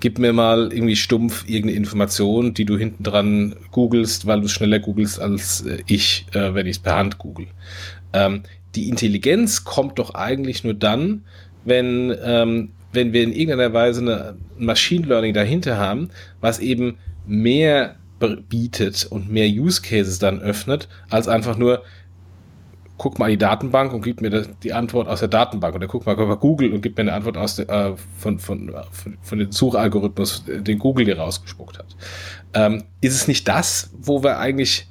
[0.00, 4.78] gib mir mal irgendwie stumpf irgendeine Information, die du hinten dran googelst, weil du schneller
[4.78, 7.46] googelst als äh, ich, äh, wenn ich es per Hand google.
[8.12, 8.42] Ähm,
[8.74, 11.24] die Intelligenz kommt doch eigentlich nur dann,
[11.64, 17.96] wenn, ähm, wenn wir in irgendeiner Weise eine Machine Learning dahinter haben, was eben mehr
[18.48, 21.82] bietet und mehr Use Cases dann öffnet, als einfach nur,
[22.98, 24.30] guck mal in die Datenbank und gib mir
[24.62, 25.74] die Antwort aus der Datenbank.
[25.74, 28.74] Oder guck mal bei Google und gib mir eine Antwort aus der, äh, von, von,
[28.90, 31.96] von, von dem Suchalgorithmus, den Google dir rausgespuckt hat.
[32.54, 34.88] Ähm, ist es nicht das, wo wir eigentlich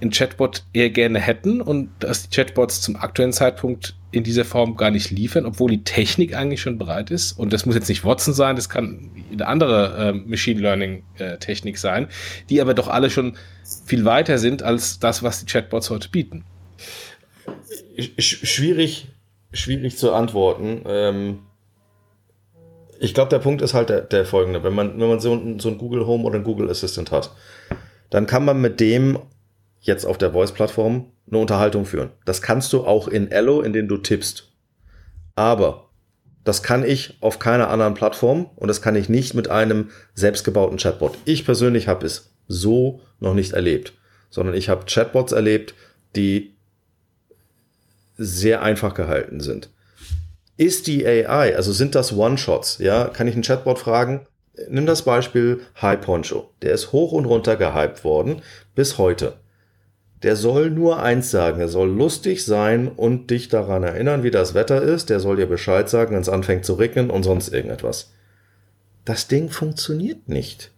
[0.00, 4.76] ein Chatbot eher gerne hätten und dass die Chatbots zum aktuellen Zeitpunkt in dieser Form
[4.76, 7.32] gar nicht liefern, obwohl die Technik eigentlich schon bereit ist.
[7.32, 11.38] Und das muss jetzt nicht Watson sein, das kann eine andere äh, Machine Learning äh,
[11.38, 12.08] Technik sein,
[12.50, 13.36] die aber doch alle schon
[13.84, 16.44] viel weiter sind als das, was die Chatbots heute bieten
[18.18, 19.08] schwierig,
[19.52, 20.82] schwierig zu antworten.
[20.86, 21.38] Ähm,
[22.98, 24.62] ich glaube, der Punkt ist halt der, der, folgende.
[24.62, 27.30] Wenn man, wenn man so, so ein Google Home oder ein Google Assistant hat,
[28.10, 29.18] dann kann man mit dem
[29.80, 32.10] jetzt auf der Voice-Plattform eine Unterhaltung führen.
[32.24, 34.52] Das kannst du auch in Ello, in dem du tippst.
[35.34, 35.90] Aber
[36.44, 40.78] das kann ich auf keiner anderen Plattform und das kann ich nicht mit einem selbstgebauten
[40.78, 41.18] Chatbot.
[41.24, 43.94] Ich persönlich habe es so noch nicht erlebt,
[44.30, 45.74] sondern ich habe Chatbots erlebt,
[46.14, 46.55] die
[48.16, 49.70] sehr einfach gehalten sind.
[50.56, 52.78] Ist die AI, also sind das One-Shots?
[52.78, 54.26] Ja, kann ich einen Chatbot fragen?
[54.70, 56.50] Nimm das Beispiel High Poncho.
[56.62, 58.40] Der ist hoch und runter gehypt worden
[58.74, 59.34] bis heute.
[60.22, 61.60] Der soll nur eins sagen.
[61.60, 65.10] Er soll lustig sein und dich daran erinnern, wie das Wetter ist.
[65.10, 68.12] Der soll dir Bescheid sagen, wenn es anfängt zu regnen und sonst irgendetwas.
[69.04, 70.72] Das Ding funktioniert nicht.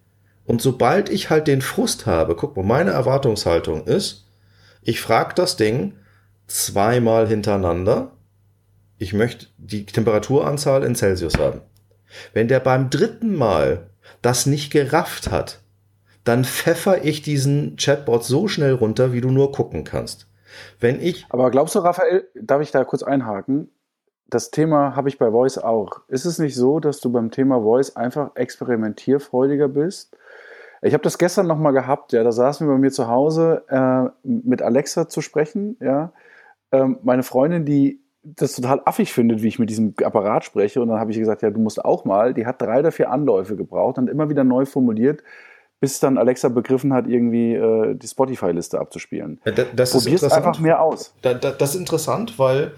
[0.44, 4.26] Und sobald ich halt den Frust habe, guck mal, meine Erwartungshaltung ist,
[4.82, 5.92] ich frage das Ding,
[6.48, 8.12] zweimal hintereinander.
[8.98, 11.60] Ich möchte die Temperaturanzahl in Celsius haben.
[12.32, 13.90] Wenn der beim dritten Mal
[14.22, 15.60] das nicht gerafft hat,
[16.24, 20.26] dann pfeffer ich diesen Chatbot so schnell runter, wie du nur gucken kannst.
[20.80, 21.26] Wenn ich.
[21.30, 23.70] Aber glaubst du, Raphael, darf ich da kurz einhaken?
[24.28, 26.02] Das Thema habe ich bei Voice auch.
[26.08, 30.16] Ist es nicht so, dass du beim Thema Voice einfach experimentierfreudiger bist?
[30.82, 34.10] Ich habe das gestern nochmal gehabt, ja, da saßen wir bei mir zu Hause äh,
[34.22, 36.12] mit Alexa zu sprechen, ja,
[36.72, 40.80] ähm, meine Freundin, die das total affig findet, wie ich mit diesem Apparat spreche.
[40.80, 42.34] Und dann habe ich gesagt, ja, du musst auch mal.
[42.34, 45.22] Die hat drei oder vier Anläufe gebraucht und immer wieder neu formuliert,
[45.80, 49.40] bis dann Alexa begriffen hat, irgendwie äh, die Spotify-Liste abzuspielen.
[49.44, 51.14] Ja, das Probier's einfach mehr aus.
[51.22, 52.72] das ist interessant, weil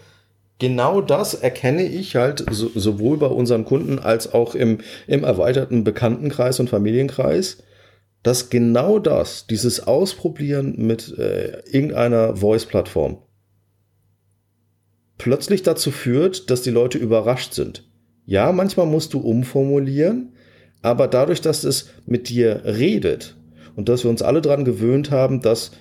[0.59, 5.83] genau das erkenne ich halt so, sowohl bei unseren Kunden als auch im, im erweiterten
[5.83, 7.62] Bekanntenkreis und Familienkreis,
[8.22, 13.18] dass genau das, dieses Ausprobieren mit äh, irgendeiner Voice-Plattform,
[15.20, 17.87] plötzlich dazu führt, dass die Leute überrascht sind.
[18.24, 20.33] Ja, manchmal musst du umformulieren,
[20.80, 23.37] aber dadurch, dass es mit dir redet
[23.76, 25.72] und dass wir uns alle daran gewöhnt haben, dass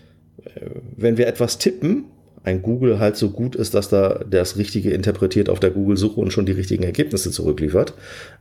[0.44, 0.60] äh,
[0.98, 2.06] wenn wir etwas tippen,
[2.44, 6.34] ein Google halt so gut ist, dass da das Richtige interpretiert auf der Google-Suche und
[6.34, 7.94] schon die richtigen Ergebnisse zurückliefert,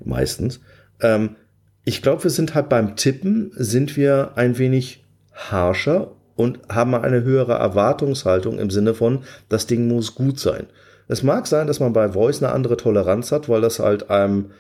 [0.05, 0.59] meistens,
[1.01, 1.37] ähm,
[1.85, 7.23] ich glaube, wir sind halt beim Tippen, sind wir ein wenig harscher und haben eine
[7.23, 10.67] höhere Erwartungshaltung im Sinne von, das Ding muss gut sein.
[11.09, 14.51] Es mag sein, dass man bei Voice eine andere Toleranz hat, weil das halt einem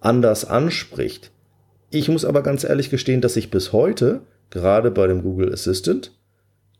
[0.00, 1.32] anders anspricht.
[1.90, 6.12] Ich muss aber ganz ehrlich gestehen, dass ich bis heute, gerade bei dem Google Assistant,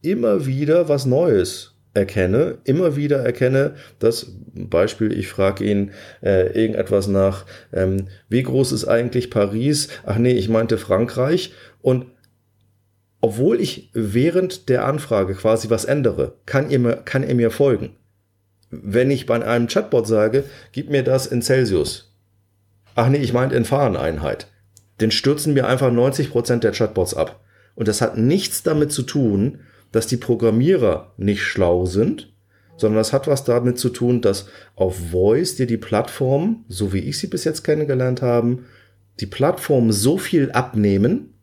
[0.03, 7.07] immer wieder was Neues erkenne, immer wieder erkenne, dass Beispiel, ich frage ihn äh, irgendetwas
[7.07, 9.89] nach, ähm, wie groß ist eigentlich Paris?
[10.05, 11.53] Ach nee, ich meinte Frankreich.
[11.83, 12.07] Und
[13.21, 17.97] obwohl ich während der Anfrage quasi was ändere, kann er mir, kann er mir folgen.
[18.73, 22.11] Wenn ich bei einem Chatbot sage, gib mir das in Celsius.
[22.95, 24.47] Ach nee, ich meinte in Fahreneinheit.
[25.01, 27.45] Den stürzen mir einfach 90 Prozent der Chatbots ab.
[27.75, 29.61] Und das hat nichts damit zu tun,
[29.93, 32.33] dass die Programmierer nicht schlau sind,
[32.79, 37.01] sondern das hat was damit zu tun, dass auf Voice dir die Plattform, so wie
[37.01, 38.65] ich sie bis jetzt kennengelernt haben,
[39.21, 41.35] die Plattform so viel abnehmen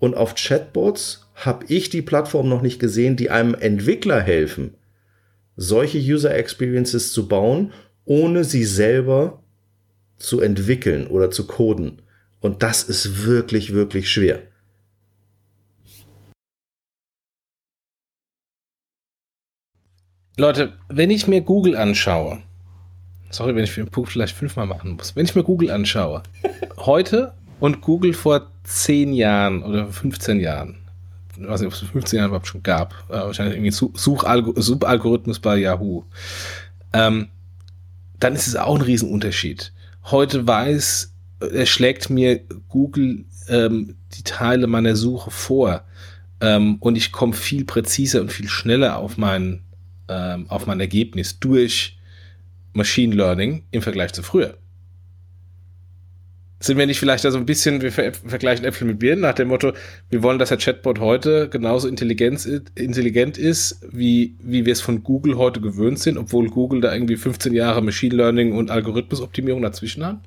[0.00, 4.74] und auf Chatbots habe ich die Plattform noch nicht gesehen, die einem Entwickler helfen,
[5.56, 7.72] solche User Experiences zu bauen,
[8.04, 9.42] ohne sie selber
[10.16, 12.02] zu entwickeln oder zu coden.
[12.40, 14.42] Und das ist wirklich, wirklich schwer.
[20.36, 22.42] Leute, wenn ich mir Google anschaue,
[23.30, 26.24] sorry, wenn ich den Punkt vielleicht fünfmal machen muss, wenn ich mir Google anschaue,
[26.76, 30.83] heute und Google vor zehn Jahren oder 15 Jahren,
[31.36, 35.58] ich weiß nicht, ob es 15 Jahre überhaupt schon gab, äh, wahrscheinlich irgendwie Suchalgorithmus bei
[35.58, 36.04] Yahoo,
[36.92, 37.28] ähm,
[38.20, 39.72] dann ist es auch ein Riesenunterschied.
[40.04, 45.84] Heute weiß, er schlägt mir Google ähm, die Teile meiner Suche vor
[46.40, 49.64] ähm, und ich komme viel präziser und viel schneller auf meinen
[50.08, 51.98] ähm, auf mein Ergebnis durch
[52.72, 54.58] Machine Learning im Vergleich zu früher.
[56.60, 59.34] Sind wir nicht vielleicht da so ein bisschen, wir ver vergleichen Äpfel mit Birnen nach
[59.34, 59.72] dem Motto,
[60.08, 65.02] wir wollen, dass der Chatbot heute genauso intelligent, intelligent ist, wie, wie wir es von
[65.02, 70.06] Google heute gewöhnt sind, obwohl Google da irgendwie 15 Jahre Machine Learning und Algorithmusoptimierung dazwischen
[70.06, 70.20] hat?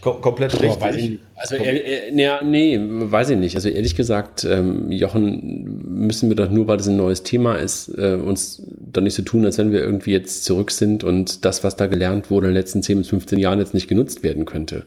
[0.00, 0.78] Kom komplett richtig.
[0.78, 0.92] Boah,
[1.34, 3.56] also, äh, äh, nee, weiß ich nicht.
[3.56, 7.88] Also ehrlich gesagt, ähm, Jochen, müssen wir doch nur, weil das ein neues Thema ist,
[7.98, 11.64] äh, uns doch nicht so tun, als wenn wir irgendwie jetzt zurück sind und das,
[11.64, 14.44] was da gelernt wurde in den letzten 10 bis 15 Jahren, jetzt nicht genutzt werden
[14.44, 14.86] könnte.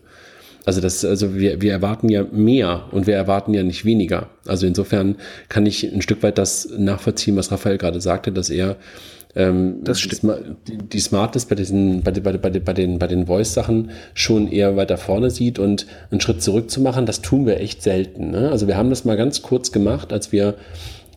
[0.65, 4.30] Also das, also wir, wir erwarten ja mehr und wir erwarten ja nicht weniger.
[4.45, 5.15] Also insofern
[5.50, 8.78] kann ich ein Stück weit das nachvollziehen, was Raphael gerade sagte, dass er
[9.36, 10.34] ähm, das stimmt.
[10.67, 14.76] Die, die Smartness bei diesen, bei, bei, bei, bei den, bei den Voice-Sachen schon eher
[14.76, 18.32] weiter vorne sieht und einen Schritt zurück zu machen, das tun wir echt selten.
[18.32, 18.50] Ne?
[18.50, 20.56] Also wir haben das mal ganz kurz gemacht, als wir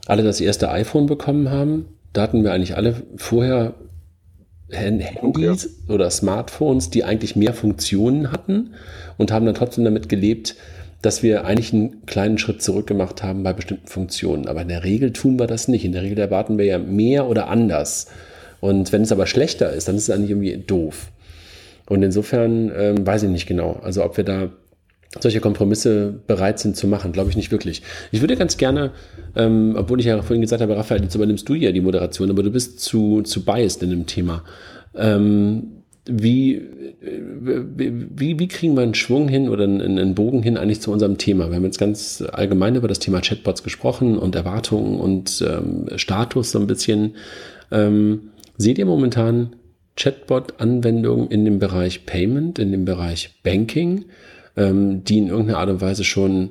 [0.07, 1.87] alle das erste iPhone bekommen haben.
[2.13, 3.75] Da hatten wir eigentlich alle vorher
[4.75, 5.93] Handys okay.
[5.93, 8.75] oder Smartphones, die eigentlich mehr Funktionen hatten
[9.19, 10.57] und haben dann trotzdem damit gelebt,
[11.03, 14.49] dass wir eigentlich einen kleinen Schritt zurück gemacht haben bei bestimmten Funktionen.
[14.49, 15.85] Aber in der Regel tun wir das nicht.
[15.85, 18.07] In der Regel erwarten wir ja mehr oder anders.
[18.61, 21.09] Und wenn es aber schlechter ist, dann ist es eigentlich irgendwie doof.
[21.87, 23.79] Und insofern ähm, weiß ich nicht genau.
[23.83, 24.49] Also ob wir da
[25.21, 27.83] solche Kompromisse bereit sind zu machen, glaube ich nicht wirklich.
[28.13, 28.93] Ich würde ganz gerne,
[29.37, 32.43] ähm, obwohl ich ja vorhin gesagt habe, Raphael, jetzt übernimmst du ja die Moderation, aber
[32.43, 34.43] du bist zu, zu biased in dem Thema.
[34.95, 36.61] Ähm, wie,
[37.01, 41.17] wie, wie kriegen wir einen Schwung hin oder einen, einen, Bogen hin eigentlich zu unserem
[41.17, 41.49] Thema?
[41.49, 46.51] Wir haben jetzt ganz allgemein über das Thema Chatbots gesprochen und Erwartungen und ähm, Status
[46.51, 47.15] so ein bisschen.
[47.73, 49.57] Ähm, seht ihr momentan
[49.97, 54.05] Chatbot-Anwendungen in dem Bereich Payment, in dem Bereich Banking,
[54.57, 56.51] ähm, die in irgendeiner Art und Weise schon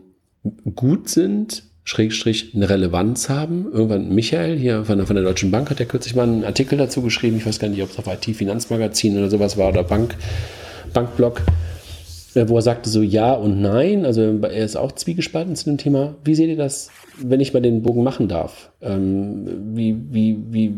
[0.76, 3.68] gut sind, Schrägstrich eine Relevanz haben.
[3.72, 6.78] Irgendwann Michael hier von der, von der Deutschen Bank hat ja kürzlich mal einen Artikel
[6.78, 7.38] dazu geschrieben.
[7.38, 10.16] Ich weiß gar nicht, ob es auf IT-Finanzmagazin oder sowas war oder Bank,
[10.94, 11.42] Bankblog,
[12.36, 14.06] äh, wo er sagte so ja und nein.
[14.06, 16.16] Also er ist auch zwiegespalten zu dem Thema.
[16.24, 18.72] Wie seht ihr das, wenn ich mal den Bogen machen darf?
[18.82, 20.74] Ähm, wie, wie, wie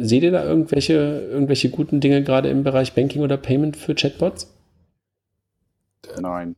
[0.00, 4.50] seht ihr da irgendwelche, irgendwelche guten Dinge gerade im Bereich Banking oder Payment für Chatbots?
[6.22, 6.56] Nein.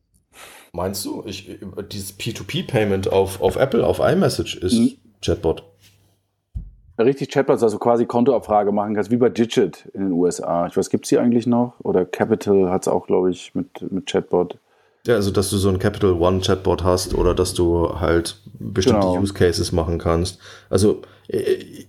[0.73, 1.23] Meinst du?
[1.25, 1.59] Ich,
[1.91, 4.91] dieses P2P-Payment auf, auf Apple, auf iMessage ist mhm.
[5.21, 5.63] Chatbot.
[6.97, 10.67] Richtig, Chatbots, also quasi Kontoabfrage machen kannst, wie bei Digit in den USA.
[10.67, 11.73] Ich weiß, gibt es die eigentlich noch?
[11.79, 14.57] Oder Capital hat es auch, glaube ich, mit, mit Chatbot.
[15.07, 19.07] Ja, also dass du so ein Capital One Chatbot hast oder dass du halt bestimmte
[19.07, 19.19] genau.
[19.19, 20.39] Use Cases machen kannst.
[20.69, 21.85] Also äh,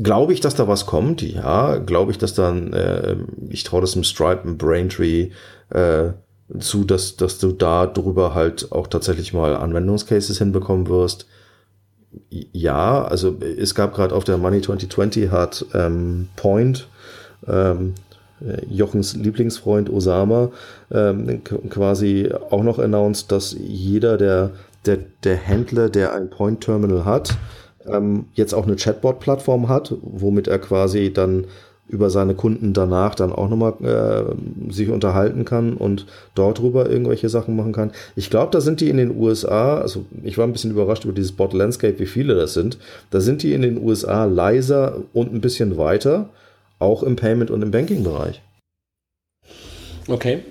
[0.00, 1.22] glaube ich, dass da was kommt?
[1.22, 3.16] Ja, glaube ich, dass dann, äh,
[3.48, 5.30] ich traue das im Stripe, im Braintree,
[5.70, 6.10] äh,
[6.58, 11.26] zu, dass, dass du da drüber halt auch tatsächlich mal Anwendungscases hinbekommen wirst.
[12.30, 16.88] Ja, also es gab gerade auf der Money 2020 hat ähm, Point,
[17.46, 17.94] ähm,
[18.40, 20.50] äh, Jochens Lieblingsfreund Osama
[20.90, 24.50] ähm, quasi auch noch announced, dass jeder der,
[24.84, 27.36] der, der Händler, der ein Point Terminal hat,
[27.86, 31.46] ähm, jetzt auch eine Chatbot-Plattform hat, womit er quasi dann
[31.92, 37.28] über seine Kunden danach dann auch nochmal äh, sich unterhalten kann und dort drüber irgendwelche
[37.28, 37.92] Sachen machen kann.
[38.16, 41.12] Ich glaube, da sind die in den USA, also ich war ein bisschen überrascht über
[41.12, 42.78] dieses Bot Landscape, wie viele das sind.
[43.10, 46.30] Da sind die in den USA leiser und ein bisschen weiter,
[46.78, 48.40] auch im Payment- und im Banking-Bereich.
[50.08, 50.42] Okay.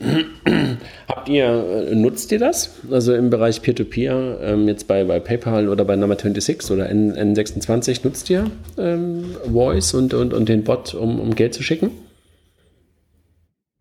[1.07, 2.79] Habt ihr, äh, nutzt ihr das?
[2.89, 7.13] Also im Bereich Peer-to-Peer, ähm, jetzt bei, bei PayPal oder bei Number 26 oder N,
[7.13, 11.91] N26, nutzt ihr ähm, Voice und, und, und den Bot, um, um Geld zu schicken?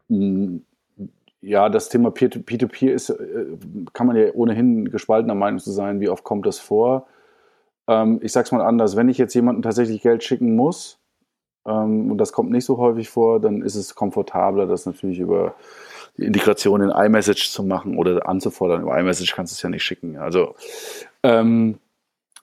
[0.09, 0.64] Hm,
[1.40, 3.46] ja, das Thema Peer-to-Peer ist, äh,
[3.92, 7.06] kann man ja ohnehin gespaltener Meinung zu sein, wie oft kommt das vor.
[7.88, 10.99] Ähm, ich sag's mal anders, wenn ich jetzt jemandem tatsächlich Geld schicken muss,
[11.66, 15.55] ähm, und das kommt nicht so häufig vor, dann ist es komfortabler, das natürlich über
[16.16, 18.83] die Integration in iMessage zu machen oder anzufordern.
[18.83, 20.16] Über iMessage kannst du es ja nicht schicken.
[20.16, 20.55] Also
[21.23, 21.79] ähm,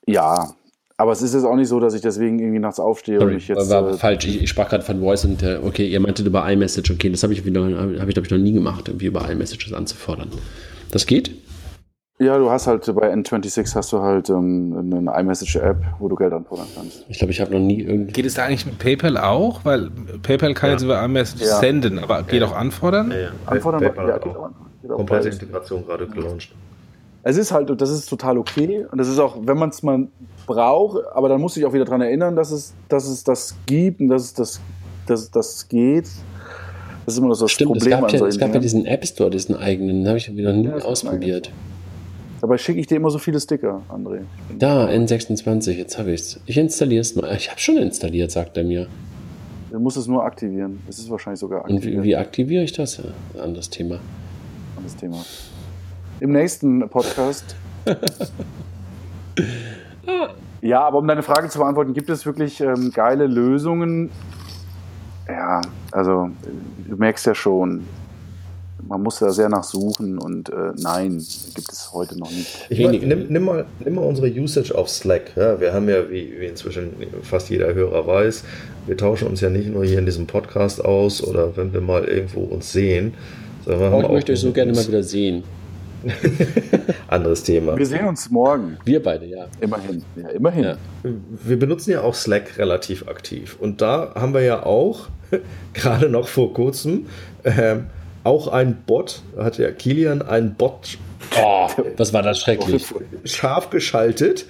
[0.06, 0.54] ja,
[0.96, 3.34] aber es ist jetzt auch nicht so, dass ich deswegen irgendwie nachts aufstehe Sorry, und
[3.36, 3.70] mich jetzt.
[3.70, 6.50] War äh, falsch, ich, ich sprach gerade von Voice und äh, okay, ihr meintet über
[6.50, 7.52] iMessage, okay, das habe ich, hab ich
[8.14, 10.30] glaube ich noch nie gemacht, irgendwie über iMessages anzufordern.
[10.90, 11.30] Das geht?
[12.20, 16.32] Ja, du hast halt bei N26 hast du halt ähm, eine iMessage-App, wo du Geld
[16.32, 17.04] anfordern kannst.
[17.08, 18.12] Ich glaube, ich habe noch nie irgendwie.
[18.12, 19.64] Geht es da eigentlich mit PayPal auch?
[19.64, 19.88] Weil
[20.22, 20.74] PayPal kann Ja.
[20.74, 21.60] jetzt über iMessage Ja.
[21.60, 23.12] senden, aber geht auch anfordern?
[23.46, 24.50] Anfordern PayPal ja, hat geht auch.
[24.82, 25.28] Geht auch komplette.
[25.28, 26.50] Integration gerade gelauncht.
[27.22, 28.84] Es ist halt, das ist total okay.
[28.90, 30.08] Und das ist auch, wenn man es mal
[30.46, 34.00] braucht, aber dann muss ich auch wieder daran erinnern, dass es, dass es das gibt
[34.00, 34.60] und dass es das,
[35.06, 36.06] dass es das geht.
[37.04, 39.06] Das ist immer das Stimmt, es Problem gab, an ja, es gab ja diesen App
[39.06, 41.50] Store, diesen eigenen, den habe ich wieder nie Ja, ausprobiert.
[42.40, 44.20] Dabei schicke ich dir immer so viele Sticker, André.
[44.58, 46.40] Da, N26, jetzt habe ich es.
[46.46, 47.34] Ich installiere es mal.
[47.36, 48.86] Ich habe schon installiert, sagt er mir.
[49.70, 50.80] Du musst es nur aktivieren.
[50.88, 52.02] Es ist wahrscheinlich sogar Und aktiviert.
[52.04, 52.98] wie, wie aktiviere ich das?
[52.98, 53.98] Ja, anderes Thema.
[54.82, 55.24] das Thema.
[56.20, 57.56] Im nächsten Podcast.
[60.62, 64.10] ja, aber um deine Frage zu beantworten, gibt es wirklich ähm, geile Lösungen?
[65.28, 65.60] Ja,
[65.92, 66.30] also
[66.88, 67.84] du merkst ja schon,
[68.86, 72.66] man muss da sehr nachsuchen und äh, nein, gibt es heute noch nicht.
[72.68, 75.32] Ich meine, nimm, nimm, mal, nimm mal unsere Usage auf Slack.
[75.36, 76.90] Ja, wir haben ja, wie, wie inzwischen
[77.22, 78.44] fast jeder Hörer weiß,
[78.86, 82.04] wir tauschen uns ja nicht nur hier in diesem Podcast aus oder wenn wir mal
[82.04, 83.14] irgendwo uns sehen,
[83.64, 85.42] sondern wir Oh, haben ich auch möchte euch so gerne mal wieder sehen.
[87.08, 87.76] anderes Thema.
[87.76, 89.46] Wir sehen uns morgen, Wir beide, ja.
[89.60, 90.02] immerhin.
[90.16, 90.64] Ja, immerhin.
[90.64, 90.76] Ja.
[91.02, 93.56] Wir benutzen ja auch Slack relativ aktiv.
[93.58, 95.08] Und da haben wir ja auch,
[95.74, 97.06] gerade noch vor kurzem,
[97.44, 97.86] ähm,
[98.28, 100.98] auch ein Bot, hat ja Kilian einen Bot
[101.36, 102.86] Oh, was war das schrecklich.
[103.24, 104.46] scharf geschaltet,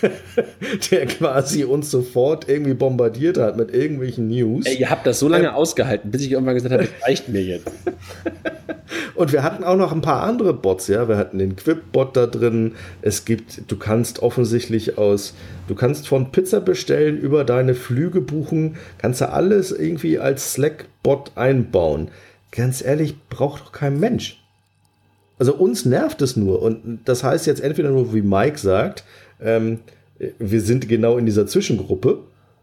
[0.90, 4.66] der quasi uns sofort irgendwie bombardiert hat mit irgendwelchen News.
[4.66, 7.42] Ey, ihr habt das so lange ausgehalten, bis ich irgendwann gesagt habe, das reicht mir
[7.42, 7.70] jetzt.
[9.14, 11.08] Und wir hatten auch noch ein paar andere Bots, ja.
[11.08, 12.72] Wir hatten den Quip-Bot da drin.
[13.02, 15.34] Es gibt, du kannst offensichtlich aus,
[15.68, 21.32] du kannst von Pizza bestellen über deine Flüge buchen, kannst du alles irgendwie als Slack-Bot
[21.34, 22.10] einbauen.
[22.50, 24.42] Ganz ehrlich, braucht doch kein Mensch.
[25.38, 26.60] Also uns nervt es nur.
[26.62, 29.04] Und das heißt jetzt entweder nur, wie Mike sagt,
[29.40, 29.80] ähm,
[30.38, 32.18] wir sind genau in dieser Zwischengruppe,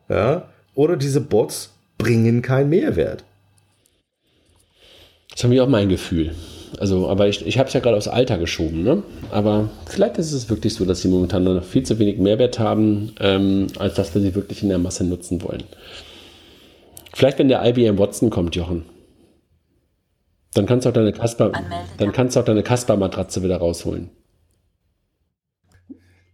[0.10, 3.24] ja, oder diese Bots bringen keinen Mehrwert.
[5.32, 6.36] Das habe ich auch mein Gefühl.
[6.80, 9.02] Also, aber ich, ich habe es ja gerade aufs Alter geschoben, ne?
[9.32, 13.14] Aber vielleicht ist es wirklich so, dass sie momentan noch viel zu wenig Mehrwert haben,
[13.20, 15.64] ähm, als dass wir sie wirklich in der Masse nutzen wollen.
[17.14, 18.86] Vielleicht, wenn der IBM Watson kommt, Jochen.
[20.58, 21.52] Dann kannst du auch deine Kasper,
[21.98, 24.10] dann kannst du auch deine Kasper-Matratze wieder rausholen.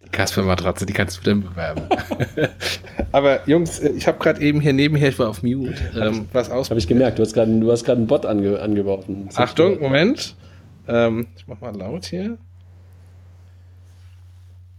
[0.05, 1.81] Die Kasper-Matratze, die kannst du dann bewerben.
[3.11, 6.49] Aber Jungs, äh, ich habe gerade eben hier nebenher, ich war auf Mute, ähm, was
[6.49, 6.69] aus.
[6.69, 9.27] Habe ich gemerkt, du hast gerade du hast gerade einen Bot ange, angeworfen.
[9.35, 10.37] Achtung, Moment.
[10.87, 12.37] Ähm, ich mach mal laut hier.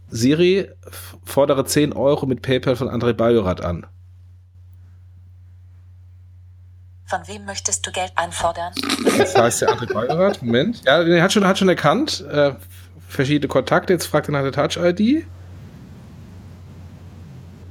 [0.07, 0.69] Siri,
[1.23, 3.85] fordere 10 Euro mit PayPal von André Bajorat an.
[7.07, 8.73] Von wem möchtest du Geld anfordern?
[9.17, 10.41] Das heißt der André Bajorat.
[10.41, 10.81] Moment.
[10.85, 12.25] Ja, der hat schon, hat schon erkannt.
[12.31, 12.53] Äh,
[13.07, 13.93] verschiedene Kontakte.
[13.93, 15.25] Jetzt fragt er nach der Touch-ID.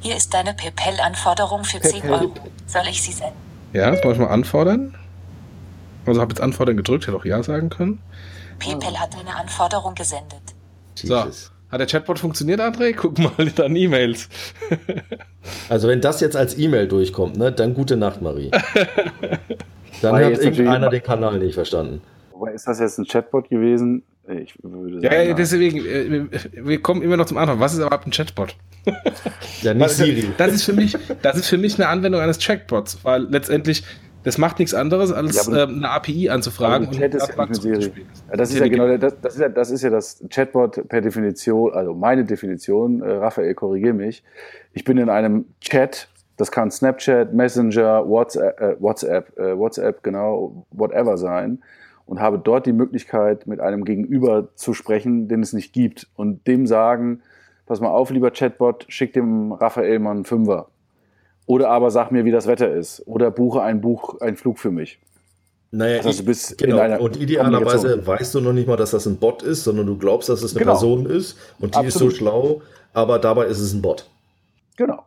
[0.01, 2.21] Hier ist deine PayPal-Anforderung für 10 PayPal.
[2.21, 2.35] Euro.
[2.67, 3.37] Soll ich sie senden?
[3.73, 4.97] Ja, das muss ich mal anfordern.
[6.07, 8.01] Also habe jetzt anfordern gedrückt, hätte auch Ja sagen können.
[8.59, 10.43] PayPal hat deine Anforderung gesendet.
[10.95, 11.17] So.
[11.17, 11.51] Jesus.
[11.71, 12.95] Hat der Chatbot funktioniert, André?
[12.95, 14.29] Guck mal in deinen E-Mails.
[15.69, 18.51] Also wenn das jetzt als E-Mail durchkommt, ne, dann gute Nacht, Marie.
[20.03, 22.01] Dann hat irgendeiner den Kanal nicht verstanden.
[22.33, 24.03] Wobei, ist das jetzt ein Chatbot gewesen?
[24.27, 27.61] Ich würde sagen, ja, deswegen, äh, wir- wir kommen immer noch zum Anfang.
[27.61, 28.57] Was ist überhaupt ein Chatbot?
[29.63, 30.29] Ja, nicht Siri.
[30.39, 33.85] Das ist für mich, das ist für mich eine Anwendung eines Chatbots, weil letztendlich
[34.25, 36.91] Das macht nichts anderes, als Ja, ähm, eine API anzufragen.
[36.91, 37.55] Chattest das ja Siri.
[37.55, 38.09] zurückzuspielen.
[38.31, 41.01] Ja, das ist ja genau, das, das, ist ja, das ist ja das Chatbot per
[41.01, 44.25] Definition, also meine Definition, äh, Raphael, korrigier mich.
[44.73, 50.67] Ich bin in einem Chat, das kann Snapchat, Messenger, WhatsApp, äh, WhatsApp, äh, WhatsApp, genau,
[50.73, 51.61] whatever sein
[52.07, 56.47] und habe dort die Möglichkeit, mit einem Gegenüber zu sprechen, den es nicht gibt und
[56.47, 57.23] dem sagen,
[57.67, 60.69] pass mal auf, lieber Chatbot, schick dem Raphael mal einen Fünfer.
[61.47, 63.03] Oder aber sag mir, wie das Wetter ist.
[63.07, 64.99] Oder buche ein Buch, einen Flug für mich.
[65.71, 66.77] Naja, Also du bist genau.
[66.77, 69.87] in einer und idealerweise weißt du noch nicht mal, dass das ein Bot ist, sondern
[69.87, 70.73] du glaubst, dass es eine Genau.
[70.73, 71.89] Person ist und die Absolut.
[71.89, 74.09] ist so schlau, aber dabei ist es ein Bot.
[74.77, 75.05] Genau.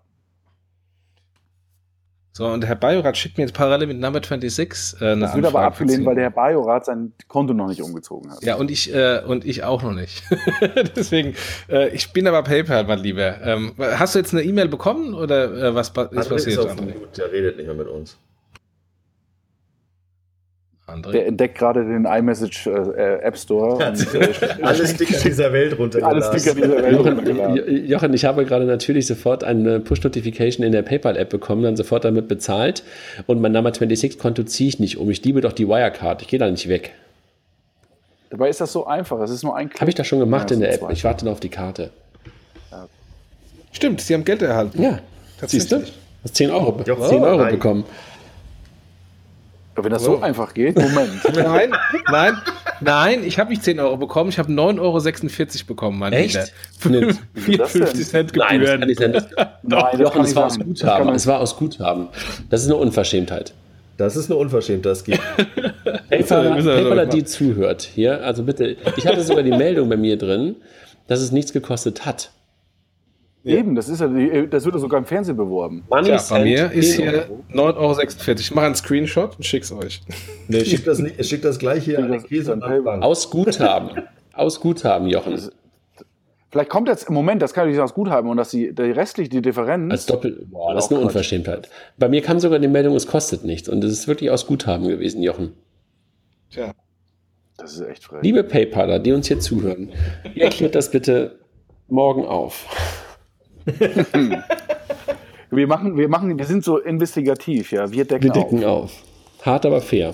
[2.37, 5.45] So, und Herr Bajorat schickt mir jetzt parallel mit Number 26 äh, eine Das wird
[5.47, 8.43] aber Anfrage abgelehnt, zu- weil der Herr Bajorat sein Konto noch nicht umgezogen hat.
[8.43, 10.21] Ja, und ich, äh, und ich auch noch nicht.
[10.95, 11.33] Deswegen,
[11.67, 13.41] äh, ich bin aber PayPal, mein Lieber.
[13.41, 16.59] Ähm, hast du jetzt eine E-Mail bekommen oder äh, was pa- ist André ist passiert,
[16.59, 16.93] auf André?
[16.99, 18.17] Mute, der redet nicht mehr mit uns.
[20.87, 21.11] André?
[21.11, 23.73] Der entdeckt gerade den iMessage äh, App Store.
[23.87, 26.39] und, äh, Alle Sticker dieser Welt alle runtergelassen.
[26.39, 27.55] Sticker dieser Welt Jochen, runtergeladen.
[27.57, 27.63] Jo-
[27.95, 32.27] Jochen, ich habe gerade natürlich sofort eine Push-Notification in der PayPal-App bekommen, dann sofort damit
[32.29, 32.83] bezahlt
[33.25, 35.09] und mein Nummer 26-Konto ziehe ich nicht um.
[35.09, 36.93] Ich liebe doch die Wirecard, ich gehe da nicht weg.
[38.29, 39.19] Dabei ist das so einfach.
[39.21, 39.81] Es ist nur ein Klick.
[39.81, 40.81] Habe ich das schon gemacht Ja, in der App.
[40.91, 41.91] Ich warte noch auf die Karte.
[43.71, 44.81] Stimmt, Sie haben Geld erhalten.
[44.81, 44.99] Ja,
[45.45, 45.83] siehst du?
[46.23, 47.51] Hast 10 Euro, Ja, 10 Euro nein.
[47.53, 47.83] bekommen.
[49.79, 51.21] Wenn das so einfach geht, Moment.
[51.35, 51.71] Nein,
[52.11, 52.33] nein,
[52.81, 54.79] nein, ich habe nicht 10 Euro bekommen, ich habe 9,46
[55.59, 56.51] Euro bekommen, mein Echt?
[56.83, 57.05] Lieber.
[57.05, 57.19] Nicht.
[57.33, 58.27] Wieso das 54 denn?
[58.29, 59.11] Cent Nein, das kann nicht sein.
[59.63, 61.09] Nein, das Jochen, es war aus Guthaben.
[61.15, 62.07] Es war aus Guthaben.
[62.49, 63.53] Das ist eine Unverschämtheit.
[63.97, 65.19] Das ist eine Unverschämtheit, das geht.
[66.09, 67.09] PayPal, müssen wir das PayPal machen.
[67.11, 68.77] die zuhört hier, also bitte.
[68.95, 70.55] Ich hatte sogar die Meldung bei mir drin,
[71.07, 72.31] dass es nichts gekostet hat.
[73.43, 75.83] Eben, das, ist ja, die- das wird ja sogar im Fernsehen beworben.
[75.89, 77.71] Money Ja, bei mir ist 10 hier Euro.
[77.71, 78.39] 9,46 Euro.
[78.39, 80.01] Ich mache einen Screenshot und schick's euch.
[80.49, 83.01] Nee, schick das, nicht, schick das gleich hier an Käse und Anfang.
[83.03, 84.03] Aus Guthaben.
[84.33, 85.39] Aus Guthaben, Jochen.
[86.49, 88.81] Vielleicht kommt jetzt im Moment, das kann ich aus gut haben und dass die, die
[88.83, 89.91] restlich die Differenz.
[89.91, 90.45] Als Doppel.
[90.49, 91.01] Boah, das ist eine.
[91.01, 91.69] Unverschämtheit.
[91.97, 93.67] Bei mir kam sogar die Meldung, es kostet nichts.
[93.69, 95.53] Und es ist wirklich aus Guthaben gewesen, Jochen.
[96.49, 96.71] Tja.
[97.57, 98.23] das ist echt frech.
[98.23, 99.89] Liebe PayPaler, die uns hier zuhören,
[100.35, 101.39] ihr klärt das bitte
[101.89, 102.65] morgen auf.
[105.49, 107.89] Wir machen, wir machen, wir sind so investigativ, ja.
[107.89, 108.91] Wir decken, Wir decken auf.
[109.43, 110.11] Hart, aber fair.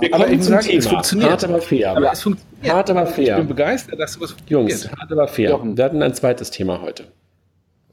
[0.00, 0.90] Wir Aber kommen ich sage, es Thema.
[0.90, 1.30] funktioniert.
[1.30, 1.90] Hart, aber fair.
[1.96, 2.74] Aber es funktioniert.
[2.74, 3.42] Hart, aber Ich bin fair.
[3.44, 5.00] begeistert, dass sowas Jungs, funktioniert.
[5.00, 5.50] hart, aber fair.
[5.50, 5.76] Jochen.
[5.76, 7.04] Wir hatten ein zweites Thema heute.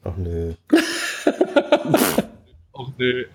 [0.03, 0.53] Ach nö.
[2.73, 3.25] Oh, nö.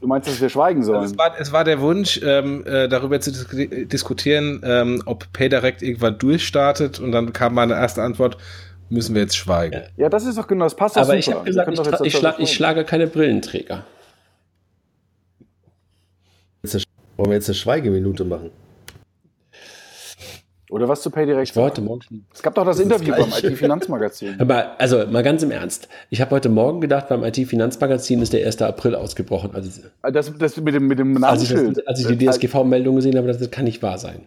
[0.00, 1.00] Du meinst, dass wir schweigen sollen?
[1.00, 5.30] Also es, war, es war der Wunsch, ähm, äh, darüber zu dis diskutieren, ähm, ob
[5.32, 7.00] PayDirect irgendwann durchstartet.
[7.00, 8.38] Und dann kam meine erste Antwort,
[8.88, 9.82] müssen wir jetzt schweigen.
[9.96, 11.18] ja, das ist doch genau, das passt doch Aber super.
[11.18, 12.46] ich habe gesagt, ich, doch jetzt tra- ich, ich sprechen.
[12.46, 13.84] schlage keine Brillenträger.
[17.16, 18.50] Wollen wir jetzt eine Schweigeminute machen?
[20.68, 21.50] Oder was zu PayDirect?
[21.50, 22.26] Ich war heute Morgen.
[22.34, 23.28] Es gab doch das, Das Interview beim.
[23.30, 24.34] IT-Finanzmagazin.
[24.40, 25.88] Aber also mal ganz im Ernst.
[26.10, 28.60] Ich habe heute Morgen gedacht, beim IT-Finanzmagazin ist der 1.
[28.62, 29.52] April ausgebrochen.
[29.54, 31.78] Also, Das, das mit dem, mit dem als, ich, Namensschild.
[31.78, 34.26] das, als ich die DSGV-Meldung gesehen habe, ich, das kann nicht wahr sein.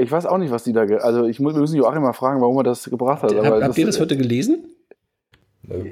[0.00, 0.82] Ich weiß auch nicht, was die da.
[0.82, 3.34] Also, ich muss, wir müssen Joachim mal fragen, warum er das gebracht hat.
[3.34, 4.64] Hab, Aber habt ihr das heute gelesen?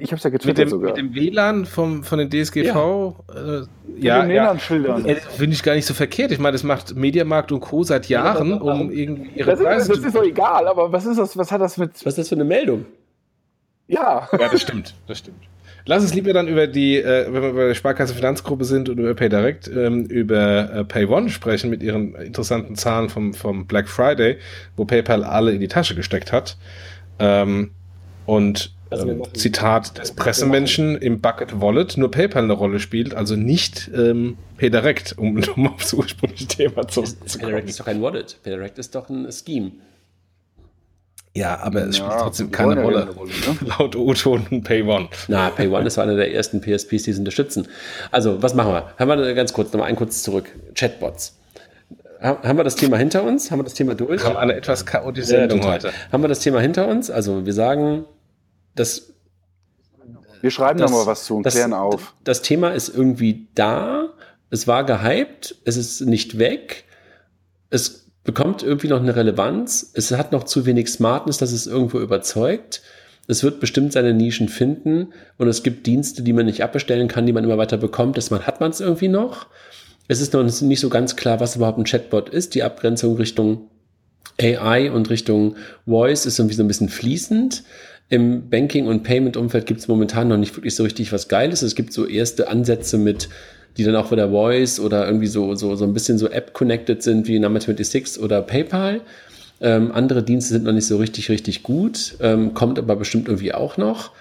[0.01, 0.89] Ich habe es ja Mit getwittert dem, sogar.
[0.91, 2.65] mit dem WLAN vom, von den DSGV?
[2.65, 4.45] Ja, äh, mit ja, den ja.
[4.45, 5.05] WLAN-Schildern.
[5.05, 6.33] Äh, Finde ich gar nicht so verkehrt.
[6.33, 7.85] Ich meine, das macht Mediamarkt und Co.
[7.85, 11.19] seit Jahren, um irgendwie ihre Das ist, Preise das ist doch egal, aber was ist
[11.19, 11.37] das?
[11.37, 11.91] Was hat das mit.
[11.95, 12.87] Was ist das für eine Meldung?
[13.87, 14.29] Ja.
[14.33, 15.39] Ja, das stimmt, das stimmt.
[15.87, 18.99] Lass uns lieber dann über die, äh, wenn wir bei der Sparkasse Finanzgruppe sind und
[18.99, 24.37] über PayDirect, ähm, über äh, PayOne sprechen mit ihren interessanten Zahlen vom, vom Black Friday,
[24.77, 26.57] wo PayPal alle in die Tasche gesteckt hat.
[27.19, 27.71] Ähm,
[28.27, 33.37] und Also ähm, Zitat des Pressemenschen im Bucket Wallet nur PayPal eine Rolle spielt, also
[33.37, 37.53] nicht ähm, PayDirect, um, um aufs ursprüngliche Thema zurückzukommen.
[37.53, 38.37] PayDirect ist doch kein Wallet.
[38.43, 39.73] PayDirect ist doch ein Scheme.
[41.39, 43.09] Ja, aber es spielt Ja, trotzdem keine ja Rolle.
[43.11, 43.57] Rolle, ne?
[43.79, 45.09] Laut O-Ton und PayOne.
[45.29, 47.69] Na, PayOne ist einer der ersten PSPs, die es unterstützen.
[48.11, 48.93] Also, was machen wir?
[48.99, 50.51] Haben wir ganz kurz, nochmal ein kurz zurück.
[50.75, 51.37] Chatbots.
[52.21, 53.51] Ha- Haben wir das Thema hinter uns?
[53.51, 54.21] Haben wir das Thema durch?
[54.23, 55.75] Wir haben eine etwas chaotische Ja, Sendung total.
[55.75, 55.93] heute.
[56.11, 57.11] Haben wir das Thema hinter uns?
[57.11, 58.05] Also, wir sagen,
[58.75, 59.13] das
[60.41, 62.15] Wir schreiben das, da mal was zu und das, klären auf.
[62.25, 64.09] Das Thema ist irgendwie da.
[64.51, 65.55] Es war gehypt.
[65.65, 66.85] Es ist nicht weg.
[67.71, 69.91] Es bekommt irgendwie noch eine Relevanz.
[69.95, 72.83] Es hat noch zu wenig Smartness, dass es irgendwo überzeugt.
[73.27, 77.25] Es wird bestimmt seine Nischen finden und es gibt Dienste, die man nicht abbestellen kann,
[77.25, 78.19] die man immer weiter bekommt.
[78.19, 79.47] Das man, hat man es irgendwie noch.
[80.09, 82.55] Es ist noch nicht so ganz klar, was überhaupt ein Chatbot ist.
[82.55, 83.71] Die Abgrenzung Richtung
[84.39, 85.57] AI und Richtung
[85.87, 87.63] Voice ist irgendwie so ein bisschen fließend.
[88.11, 91.63] Im Banking- und Payment-Umfeld gibt es momentan noch nicht wirklich so richtig was Geiles.
[91.63, 93.31] Es gibt so erste Ansätze mit
[93.77, 97.29] die dann auch wieder Voice oder irgendwie so, so, so ein bisschen so App-connected sind
[97.29, 99.03] wie Number 26 oder PayPal.
[99.61, 103.53] Ähm, andere Dienste sind noch nicht so richtig, richtig gut, ähm, kommt aber bestimmt irgendwie
[103.53, 104.13] auch noch.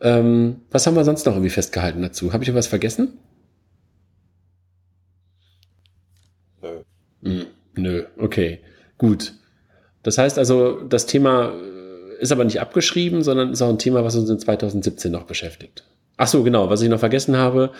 [0.00, 2.32] Ähm, was haben wir sonst noch irgendwie festgehalten dazu?
[2.32, 3.18] Habe ich was vergessen?
[6.62, 6.80] Nö.
[7.22, 7.46] Hm,
[7.76, 8.60] nö, okay,
[8.98, 9.32] gut.
[10.02, 14.04] Das heißt also, das Thema äh, ist aber nicht abgeschrieben, sondern ist auch ein Thema,
[14.04, 15.84] was uns in 2017 noch beschäftigt.
[16.16, 17.72] Ach so, genau, was ich noch vergessen habe,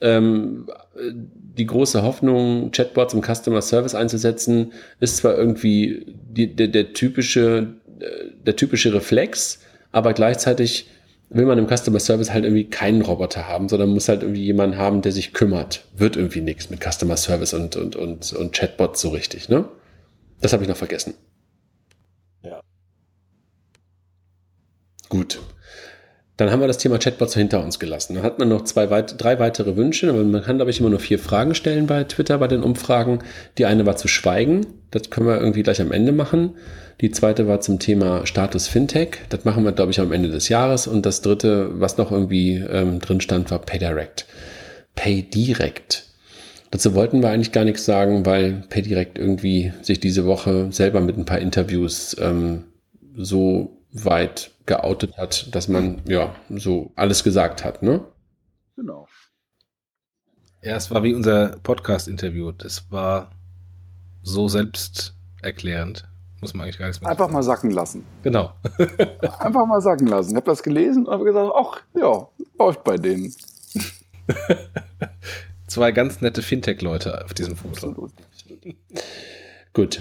[0.00, 6.92] ähm, die große Hoffnung, Chatbots im Customer Service einzusetzen, ist zwar irgendwie die, der, der,
[6.92, 9.60] typische, äh, der typische Reflex,
[9.92, 10.88] aber gleichzeitig
[11.30, 14.76] will man im Customer Service halt irgendwie keinen Roboter haben, sondern muss halt irgendwie jemanden
[14.76, 15.84] haben, der sich kümmert.
[15.96, 19.68] Wird irgendwie nichts mit Customer Service und, und, und, und Chatbots so richtig, ne?
[20.40, 21.14] Das habe ich noch vergessen.
[22.42, 22.60] Ja.
[25.08, 25.40] Gut.
[26.40, 28.14] Dann haben wir das Thema Chatbots hinter uns gelassen.
[28.14, 30.98] Dann hat man noch zwei, drei weitere Wünsche, aber man kann, glaube ich, immer nur
[30.98, 33.18] vier Fragen stellen bei Twitter bei den Umfragen.
[33.58, 34.64] Die eine war zu schweigen.
[34.90, 36.54] Das können wir irgendwie gleich am Ende machen.
[37.02, 39.18] Die zweite war zum Thema Status Fintech.
[39.28, 40.86] Das machen wir, glaube ich, am Ende des Jahres.
[40.86, 44.24] Und das dritte, was noch irgendwie ähm, drin stand, war PayDirect.
[44.94, 46.04] PayDirect.
[46.70, 51.18] Dazu wollten wir eigentlich gar nichts sagen, weil PayDirect irgendwie sich diese Woche selber mit
[51.18, 52.64] ein paar Interviews ähm,
[53.14, 58.04] so weit geoutet hat, dass man ja so alles gesagt hat, ne?
[58.76, 59.08] Genau.
[60.62, 62.52] Ja, es war wie unser Podcast-Interview.
[62.52, 63.30] Das war
[64.22, 66.06] so selbsterklärend.
[66.40, 67.34] Muss man eigentlich gar nichts mehr Einfach sagen.
[67.34, 68.04] mal sacken lassen.
[68.22, 68.52] Genau.
[69.38, 70.30] Einfach mal sacken lassen.
[70.30, 72.28] Ich habe das gelesen und habe gesagt, ach ja,
[72.58, 73.34] läuft bei denen.
[75.66, 77.88] Zwei ganz nette Fintech-Leute auf diesem Foto.
[77.88, 78.12] Absolut.
[79.72, 80.00] Gut.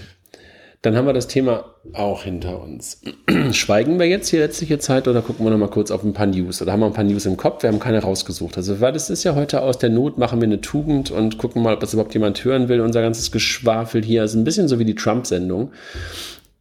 [0.82, 3.02] Dann haben wir das Thema auch hinter uns.
[3.52, 6.28] Schweigen wir jetzt die restliche Zeit oder gucken wir noch mal kurz auf ein paar
[6.28, 6.62] News?
[6.62, 7.64] Oder haben wir ein paar News im Kopf?
[7.64, 8.56] Wir haben keine rausgesucht.
[8.56, 11.64] Also, weil das ist ja heute aus der Not, machen wir eine Tugend und gucken
[11.64, 12.80] mal, ob das überhaupt jemand hören will.
[12.80, 15.74] Unser ganzes Geschwafel hier ist ein bisschen so wie die Trump-Sendung.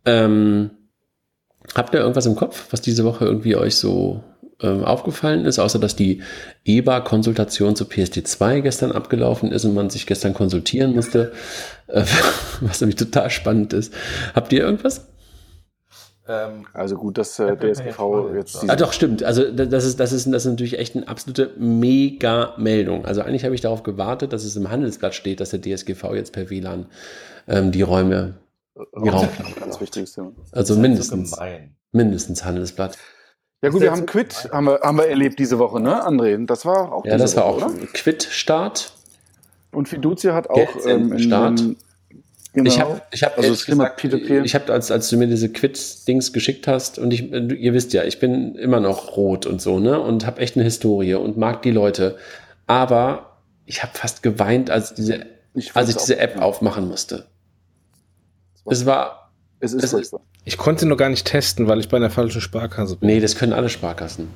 [0.04, 0.70] Ähm,
[1.76, 4.24] habt ihr irgendwas im Kopf, was diese Woche irgendwie euch so
[4.60, 6.22] ähm, aufgefallen ist, außer dass die
[6.64, 11.32] EBA-Konsultation zu PSD2 gestern abgelaufen ist und man sich gestern konsultieren musste,
[11.86, 12.04] äh,
[12.60, 13.94] was nämlich total spannend ist.
[14.34, 15.06] Habt ihr irgendwas?
[16.26, 18.68] Ähm, also gut, dass äh, DSGV jetzt.
[18.68, 19.22] Ah, doch, stimmt.
[19.22, 23.06] Also das ist, das, ist, das ist natürlich echt eine absolute Mega-Meldung.
[23.06, 26.32] Also eigentlich habe ich darauf gewartet, dass es im Handelsblatt steht, dass der DSGV jetzt
[26.32, 26.86] per WLAN
[27.46, 28.34] ähm, die Räume
[29.02, 29.28] die Raum.
[29.58, 30.32] Ganz wichtiges Thema.
[30.52, 31.36] Also mindestens.
[31.90, 32.98] Mindestens Handelsblatt.
[33.60, 36.46] Ja gut, wir haben Quit, haben wir, haben wir erlebt diese Woche, ne, André?
[36.46, 38.92] Das war auch Ja, das war Woche, auch Quit-Start.
[39.72, 41.60] Und Fiducia hat auch ähm, Start.
[42.52, 42.70] Genau.
[42.70, 46.66] Ich habe, ich habe, also gesagt, ich habe, als, als du mir diese Quit-Dings geschickt
[46.66, 50.24] hast und ich, ihr wisst ja, ich bin immer noch rot und so, ne, und
[50.24, 52.16] habe echt eine Historie und mag die Leute.
[52.66, 57.26] Aber ich habe fast geweint, als diese, ich als ich diese App aufmachen musste.
[58.64, 59.27] Es war,
[59.60, 62.40] es ist, es ist ich konnte nur gar nicht testen, weil ich bei einer falschen
[62.40, 63.08] Sparkasse bin.
[63.08, 64.28] Nee, das können alle Sparkassen.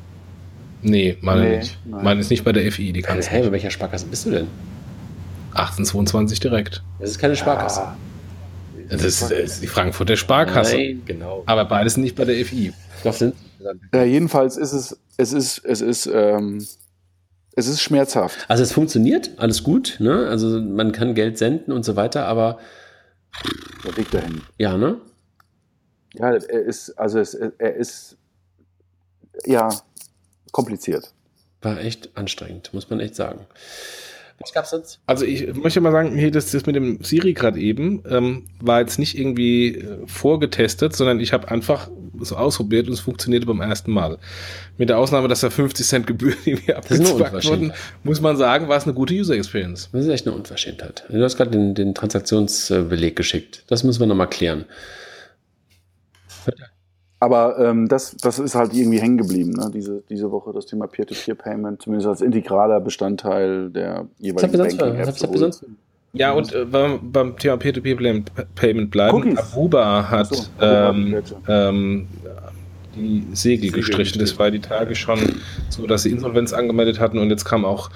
[0.82, 1.78] Nee, meine nee, nicht.
[1.84, 2.04] Nein.
[2.04, 4.30] Meine ist nicht bei der FI, die kann es Hey, bei welcher Sparkasse bist du
[4.30, 4.48] denn?
[5.52, 6.82] 1822 direkt.
[6.98, 7.80] Das ist keine Sparkasse.
[7.80, 7.96] Ja.
[8.90, 10.76] Das ist, das ist die Frankfurter Sparkasse.
[10.76, 11.44] Nein, genau.
[11.46, 12.72] Aber beides sind nicht bei der FI.
[13.04, 13.34] Doch sind.
[13.94, 16.66] Ja, jedenfalls ist es, es ist, es ist, ähm,
[17.54, 18.44] es ist schmerzhaft.
[18.48, 20.26] Also es funktioniert, alles gut, ne?
[20.28, 22.58] Also man kann Geld senden und so weiter, aber
[23.84, 24.42] der Weg dahin.
[24.58, 24.96] Ja, ne?
[26.14, 28.16] Ja, er ist, also es, er ist
[29.46, 29.68] ja
[30.50, 31.12] kompliziert.
[31.62, 33.46] War echt anstrengend, muss man echt sagen.
[34.42, 34.98] Was gab's sonst?
[35.06, 38.80] Also ich möchte mal sagen, hier das, das mit dem Siri gerade eben ähm, war
[38.80, 41.88] jetzt nicht irgendwie äh, vorgetestet, sondern ich habe einfach
[42.20, 44.18] so ausprobiert und es funktionierte beim ersten Mal.
[44.78, 48.76] Mit der Ausnahme, dass da 50 Cent Gebühren irgendwie abgezwackt wurden, muss man sagen, war
[48.76, 49.88] es eine gute User Experience.
[49.92, 51.04] Das ist echt eine Unverschämtheit.
[51.08, 53.64] Du hast gerade den, den Transaktionsbeleg geschickt.
[53.68, 54.64] Das müssen wir nochmal klären.
[57.22, 59.70] Aber ähm, das, das ist halt irgendwie hängen geblieben, ne?
[59.72, 65.64] diese, diese Woche, das Thema Peer-to-Peer-Payment, zumindest als integraler Bestandteil der jeweiligen Banking-Apps.
[66.14, 69.38] Ja, und äh, beim, beim Thema Peer-to-Peer-Payment bleiben, Cookies.
[69.38, 72.08] Aruba hat so, ähm, ähm,
[72.96, 74.18] die Segel gestrichen.
[74.18, 75.20] Das war die Tage schon
[75.68, 77.88] so, dass sie Insolvenz angemeldet hatten und jetzt kam auch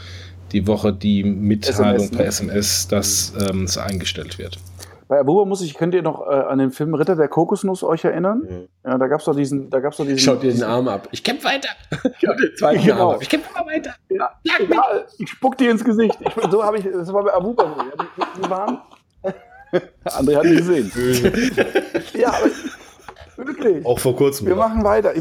[0.52, 4.60] die Woche die Mitteilung SMS, per SMS, dass ähm, es eingestellt wird.
[5.08, 8.04] Bei Abuba muss ich, könnt ihr noch äh, an den Film Ritter der Kokosnuss euch
[8.04, 8.38] erinnern?
[8.38, 8.68] Mhm.
[8.84, 10.18] Ja, da gab's doch diesen, da gab's doch diesen.
[10.18, 11.08] Schaut dir den Arm ab.
[11.12, 11.68] Ich kämpfe weiter.
[12.20, 13.10] Ja, den zweiten genau.
[13.10, 13.22] Arm ab.
[13.22, 13.94] Ich kämpfe mal weiter.
[14.08, 14.54] Ja, ja,
[15.18, 16.18] ich spuck dir ins Gesicht.
[16.20, 18.42] Ich, so habe ich, das war bei Abuba so.
[18.42, 18.80] Die, waren.
[20.04, 20.92] André hat ihn gesehen.
[22.14, 23.84] ja, aber wirklich.
[23.86, 24.48] Auch vor kurzem.
[24.48, 25.12] Wir machen weiter.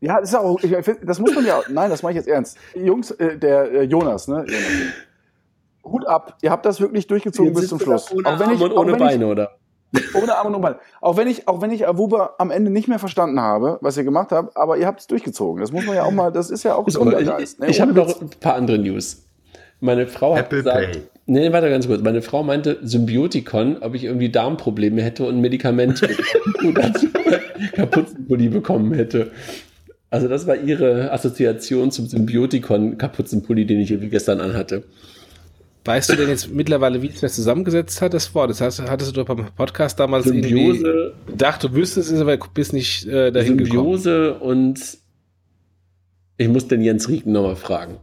[0.00, 2.56] Ja, das ist auch, ich das muss man ja, nein, das mache ich jetzt ernst.
[2.74, 4.44] Jungs, äh, der äh, Jonas, ne?
[4.46, 4.94] Jonas,
[5.84, 6.38] Hut ab.
[6.42, 8.12] Ihr habt das wirklich durchgezogen Jetzt bis zum Schluss.
[8.12, 9.56] Ohne Auch wenn ich, Arme und auch ohne wenn Beine, oder?
[9.92, 10.76] Ich, ohne Arme und ohne Beine.
[11.00, 14.04] Auch wenn ich, auch wenn ich Awuba am Ende nicht mehr verstanden habe, was ihr
[14.04, 15.60] gemacht habt, aber ihr habt es durchgezogen.
[15.60, 17.68] Das muss man ja auch mal, das ist ja auch So, ich ne?
[17.68, 19.24] ich habe noch ein paar andere News.
[19.80, 21.02] Meine Frau hat Apple gesagt, Pay.
[21.26, 22.00] nee, warte ganz kurz.
[22.02, 26.00] Meine Frau meinte Symbiotikon, ob ich irgendwie Darmprobleme hätte und ein Medikament
[27.74, 29.30] Kapuzenpulli bekommen hätte.
[30.10, 34.84] Also das war ihre Assoziation zum Symbiotikon Kapuzenpulli, den ich irgendwie gestern anhatte.
[35.84, 38.48] Weißt du denn jetzt mittlerweile, wie es das zusammengesetzt hat, das Wort?
[38.50, 42.38] Das heißt, hattest du doch beim Podcast damals Symbiose, irgendwie gedacht, du wüsstest es, aber
[42.54, 43.98] bist nicht äh, dahin gekommen.
[43.98, 44.80] Symbiose und
[46.36, 47.98] ich muss den Jens Rieken nochmal fragen.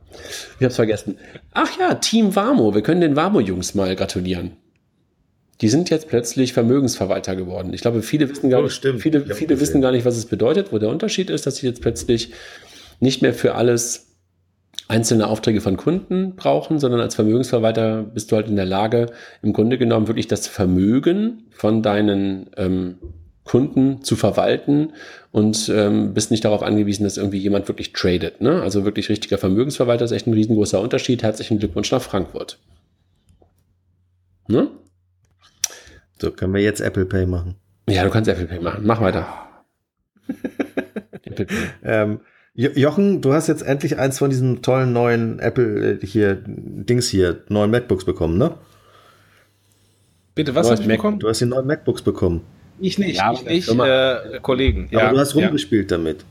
[0.59, 1.17] Ich hab's vergessen.
[1.53, 2.73] Ach ja, Team Warmo.
[2.75, 4.51] Wir können den Warmo-Jungs mal gratulieren.
[5.59, 7.73] Die sind jetzt plötzlich Vermögensverwalter geworden.
[7.73, 10.71] Ich glaube, viele wissen gar Oh, nicht, viele, viele wissen gar nicht, was es bedeutet,
[10.71, 12.31] wo der Unterschied ist, dass sie jetzt plötzlich
[12.99, 14.10] nicht mehr für alles
[14.91, 19.07] einzelne Aufträge von Kunden brauchen, sondern als Vermögensverwalter bist du halt in der Lage,
[19.41, 22.97] im Grunde genommen wirklich das Vermögen von deinen ähm,
[23.45, 24.91] Kunden zu verwalten
[25.31, 28.41] und ähm, bist nicht darauf angewiesen, dass irgendwie jemand wirklich tradet.
[28.41, 28.61] Ne?
[28.61, 31.23] Also wirklich richtiger Vermögensverwalter ist echt ein riesengroßer Unterschied.
[31.23, 32.59] Herzlichen Glückwunsch nach Frankfurt.
[34.47, 34.67] Ne?
[36.19, 37.55] So, können wir jetzt Apple Pay machen.
[37.89, 38.81] Ja, du kannst Apple Pay machen.
[38.85, 39.25] Mach weiter.
[41.23, 41.55] Apple Pay.
[41.83, 42.19] Ähm,
[42.53, 47.43] Jochen, du hast jetzt endlich eins von diesen tollen neuen Apple äh, hier Dings hier,
[47.47, 48.55] neuen MacBooks bekommen, ne?
[50.35, 51.19] Bitte, was Du hast du Mac- bekommen?
[51.19, 52.41] Du hast die neuen MacBooks bekommen.
[52.79, 54.89] Ich nicht, Ja, ich nicht, äh, Kollegen.
[54.91, 56.25] Aber ja, du hast ja, rumgespielt damit.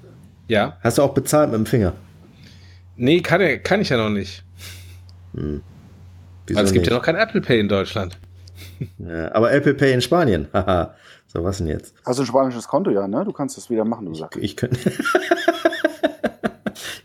[0.48, 0.76] ja.
[0.82, 1.94] Hast du auch bezahlt mit dem Finger?
[2.96, 4.42] Nee, kann, kann ich ja noch nicht.
[5.32, 5.60] Wieso
[6.48, 6.90] Weil es gibt nicht?
[6.90, 8.18] ja noch kein Apple Pay in Deutschland.
[8.98, 10.48] Ja, aber Apple Pay in Spanien.
[10.52, 10.94] Haha.
[11.28, 11.94] so, was denn jetzt?
[12.04, 13.24] Hast du ein spanisches Konto, ja, ne?
[13.24, 14.38] Du kannst das wieder machen, du sagst.
[14.42, 14.78] Ich könnte.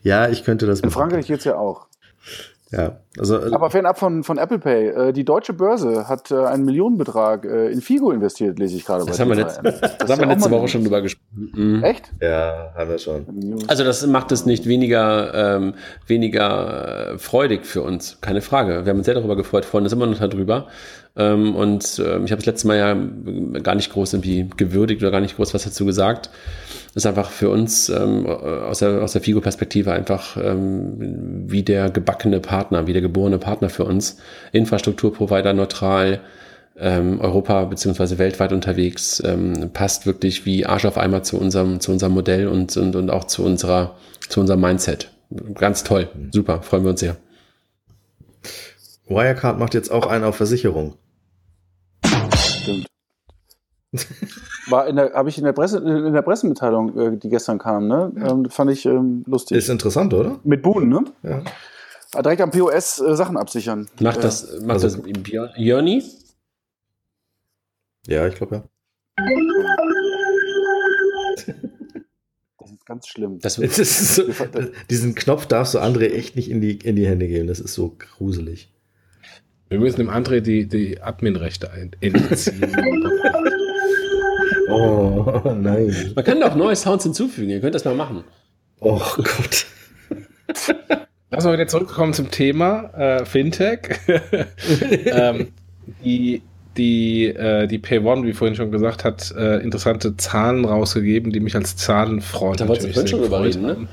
[0.06, 1.88] ja, ich könnte das In Frankreich geht's ja auch.
[2.72, 6.36] Ja, also, also Aber fernab von, von Apple Pay, äh, die deutsche Börse hat äh,
[6.36, 10.10] einen Millionenbetrag äh, in Figo investiert, lese ich gerade Das bei haben wir, letzt, Das
[10.10, 11.52] haben wir letzte Woche schon drüber gesprochen.
[11.54, 11.84] Mhm.
[11.84, 12.12] Echt?
[12.22, 13.26] ja, haben wir schon.
[13.68, 15.74] Also das macht es nicht weniger, ähm,
[16.08, 18.86] weniger äh, freudig für uns, keine Frage.
[18.86, 20.68] Wir haben uns sehr darüber gefreut, freuen uns immer noch darüber.
[21.18, 25.02] Ähm, und ähm, ich habe das letzte Mal ja äh, gar nicht groß irgendwie gewürdigt
[25.02, 26.30] oder gar nicht groß was dazu gesagt.
[26.94, 31.90] Das ist einfach für uns ähm, aus der, aus der Figo-Perspektive einfach ähm, wie der
[31.90, 34.18] gebackene Partner, wie der geborene Partner für uns.
[34.52, 36.22] Infrastrukturprovider neutral,
[36.78, 41.92] ähm, Europa beziehungsweise weltweit unterwegs, ähm, passt wirklich wie Arsch auf Eimer zu unserem, zu
[41.92, 43.96] unserem Modell und, und, und auch zu unserer,
[44.28, 45.12] zu unserem Mindset.
[45.54, 47.18] Ganz toll, super, freuen wir uns sehr.
[49.08, 50.96] Wirecard macht jetzt auch einen auf Versicherung.
[52.36, 52.88] Stimmt.
[54.68, 57.88] War in der, habe ich in der Presse, in der Pressemitteilung, äh, die gestern kam,
[57.88, 58.12] ne?
[58.18, 59.58] Ähm, fand ich ähm, lustig.
[59.58, 60.40] Ist interessant, oder?
[60.44, 61.06] Mit Buden, ne?
[61.24, 61.42] Ja.
[62.16, 63.88] Ah, Direkt am POS äh, Sachen absichern.
[64.00, 66.04] Macht Äh, das, macht also- das Björn- Jörni?
[68.08, 68.64] Ja, ich glaube ja.
[72.58, 73.40] Das ist ganz schlimm.
[73.40, 74.24] Das, Das ist so,
[74.90, 77.48] diesen Knopf darfst du André echt nicht in die, in die Hände geben.
[77.48, 78.72] Das ist so gruselig.
[79.70, 81.70] Wir müssen dem André die, die Admin-Rechte
[82.02, 82.76] entziehen.
[84.68, 86.12] Oh, nein.
[86.16, 88.24] man kann doch neue Sounds hinzufügen, ihr könnt das mal machen.
[88.80, 89.68] Oh Gott.
[91.36, 93.90] Lass mal wieder zurückkommen zum Thema äh, Fintech.
[95.06, 95.48] ähm,
[96.04, 96.42] die
[96.78, 101.56] die, äh, die Pay1, wie vorhin schon gesagt hat, äh, interessante Zahlen rausgegeben, die mich
[101.56, 103.70] als Zahlenfreund Da vorhin sehr schon gefreut reden, ne?
[103.70, 103.88] haben.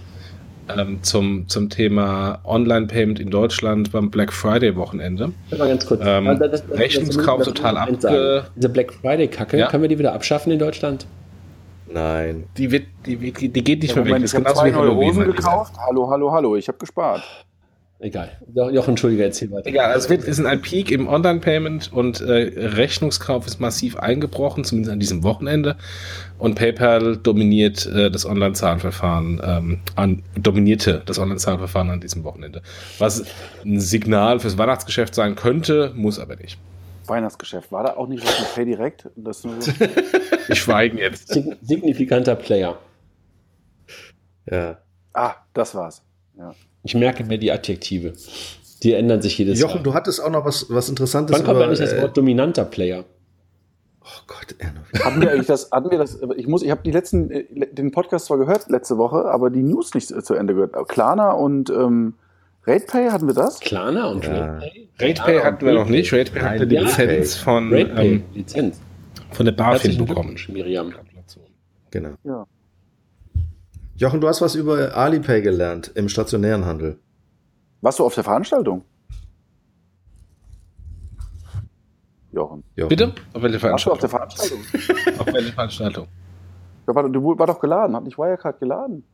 [0.78, 5.32] Ähm, zum, zum Thema Online-Payment in Deutschland beim Black Friday-Wochenende.
[5.56, 6.00] Mal ganz kurz.
[6.04, 9.68] Ähm, das- das- Rechnungskauf das- das- total abge- Diese Black Friday-Kacke, Ja.
[9.68, 11.06] können wir die wieder abschaffen in Deutschland?
[11.92, 12.44] Nein.
[12.56, 14.22] Die, wird, die, wird- die geht nicht Ja, mehr weg.
[14.22, 15.34] Das ich ist habe genauso zwei wie neue Halloween, Hosen Lieber.
[15.36, 15.74] gekauft.
[15.86, 16.56] Hallo, hallo, hallo.
[16.56, 17.22] Ich habe gespart.
[17.98, 18.30] Egal.
[18.52, 19.68] Jo- Jochen, entschuldige, erzähl weiter.
[19.68, 24.64] Egal, also es wird, ist ein Peak im Online-Payment und äh, Rechnungskauf ist massiv eingebrochen,
[24.64, 25.76] zumindest an diesem Wochenende.
[26.38, 32.62] Und PayPal dominiert äh, das Online-Zahlverfahren, ähm, an, dominierte das Online-Zahlverfahren an diesem Wochenende.
[32.98, 33.24] Was
[33.64, 36.58] ein Signal fürs Weihnachtsgeschäft sein könnte, muss aber nicht.
[37.06, 37.72] Weihnachtsgeschäft.
[37.72, 39.08] War da auch nicht was mit Pay Direct?
[39.16, 39.44] Das?
[40.46, 41.28] Wir schweigen jetzt.
[41.28, 42.78] Sig signifikanter Player.
[44.50, 44.78] Ja.
[45.14, 46.02] ah, das war's.
[46.36, 46.54] Ja.
[46.82, 48.12] Ich merke mir die Adjektive.
[48.82, 49.84] Die ändern sich jedes Jochen, Jahr.
[49.84, 53.04] du hattest auch noch was, was Interessantes Wann kommt eigentlich das äh, Wort dominanter Player?
[54.04, 54.80] Oh Gott, Erno.
[55.04, 57.92] Hatten wir eigentlich das, hatten wir das, ich muss, ich habe die letzten, äh, den
[57.92, 60.88] Podcast zwar gehört letzte Woche, aber die News nicht zu Ende gehört.
[60.88, 62.14] Klarna und ähm,
[62.66, 63.58] RatePay, hatten wir das?
[63.60, 64.54] Klarna und Ja.
[64.58, 64.88] RatePay?
[65.00, 66.12] RatePay hatten wir noch nicht.
[66.12, 68.80] RatePay Nein, hatte die ja, Lizenz von, RatePay, ähm, Lizenz.
[69.32, 70.36] von der BaFin bekommen.
[70.48, 70.92] Miriam.
[71.90, 72.10] Genau.
[72.24, 72.46] Ja.
[73.96, 76.98] Jochen, du hast was über Alipay gelernt im stationären Handel.
[77.80, 78.84] Warst du auf der Veranstaltung?
[82.32, 82.64] Jochen.
[82.76, 82.88] Jochen.
[82.88, 83.12] Bitte?
[83.34, 84.58] Auf welche Warst du auf Veranstaltung?
[84.72, 85.20] der Veranstaltung?
[85.20, 86.08] Auf welche Veranstaltung?
[86.88, 89.04] Ja, war, du war doch geladen, hat nicht Wirecard geladen.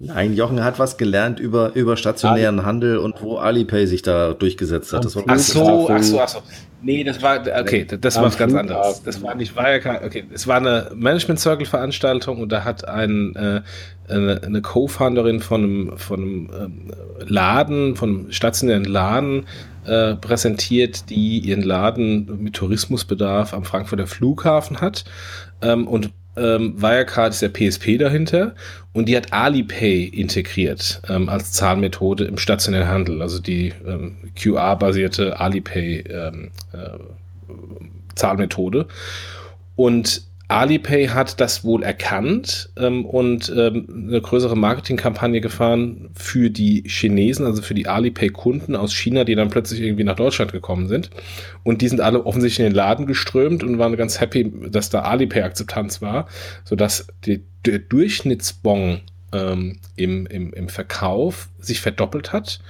[0.00, 4.92] Nein, Jochen hat was gelernt über, über stationären Handel und wo Alipay sich da durchgesetzt
[4.92, 5.04] hat.
[5.04, 6.38] Das war Ach so, ach so, ach so.
[6.80, 9.02] Nee, das war, okay, das war was ganz anderes.
[9.02, 13.34] Das war nicht Wirecard, okay, es war eine Management Circle Veranstaltung und da hat ein,
[13.34, 13.62] äh,
[14.08, 16.92] eine, eine Co-Founderin von einem, von einem ähm,
[17.26, 19.46] Laden, von einem stationären Laden
[19.84, 25.04] äh, präsentiert, die ihren Laden mit Tourismusbedarf am Frankfurter Flughafen hat.
[25.60, 28.54] Ähm, und ähm, Wirecard ist der PSP dahinter
[28.92, 35.38] und die hat Alipay integriert ähm, als Zahlmethode im stationären Handel, also die ähm, QR-basierte
[35.38, 36.98] Alipay ähm, äh,
[38.14, 38.86] Zahlmethode.
[39.76, 46.84] Und Alipay hat das wohl erkannt ähm, und ähm, eine größere Marketingkampagne gefahren für die
[46.86, 51.10] Chinesen, also für die Alipay-Kunden aus China, die dann plötzlich irgendwie nach Deutschland gekommen sind.
[51.64, 55.02] Und die sind alle offensichtlich in den Laden geströmt und waren ganz happy, dass da
[55.02, 56.26] Alipay-Akzeptanz war,
[56.64, 62.60] sodass die, der Durchschnittsbon ähm, im, im, im Verkauf sich verdoppelt hat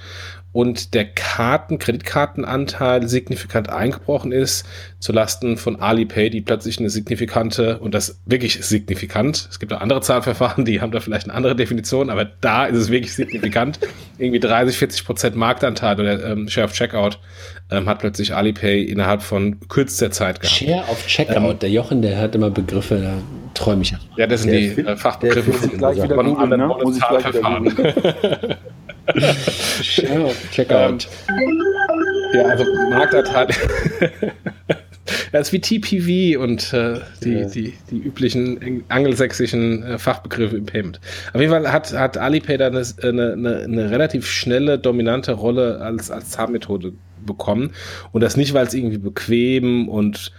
[0.51, 4.65] und der Karten, Kreditkartenanteil signifikant eingebrochen ist,
[4.99, 10.01] zulasten von Alipay, die plötzlich eine signifikante, und das wirklich signifikant, es gibt auch andere
[10.01, 13.79] Zahlverfahren, die haben da vielleicht eine andere Definition, aber da ist es wirklich signifikant,
[14.17, 17.19] irgendwie 30, 40 Prozent Marktanteil oder ähm, Share of Checkout
[17.71, 20.55] ähm, hat plötzlich Alipay innerhalb von kürzester Zeit gehabt.
[20.57, 21.61] Share of Checkout.
[21.61, 23.13] der Jochen, der hat immer Begriffe, da
[23.53, 23.93] träume ich.
[24.17, 26.75] Ja, das sind Der die äh, Fachbegriffe der Fit- Gleich wieder von googeln, anderen ne?
[26.83, 28.55] Muss ich gleich wieder Zahlverfahren.
[29.81, 31.07] Share of Checkout.
[32.33, 33.47] Ja, also Marktanteil.
[35.31, 37.45] Das ist wie TPV und äh, die, Ja.
[37.47, 40.99] die, die üblichen angelsächsischen äh, Fachbegriffe im Payment.
[41.33, 45.81] Auf jeden Fall hat, hat Alipay da eine, eine, eine, eine relativ schnelle, dominante Rolle
[45.81, 46.93] als, als Zahlmethode
[47.25, 47.71] bekommen.
[48.11, 50.31] Und das nicht, weil es irgendwie bequem und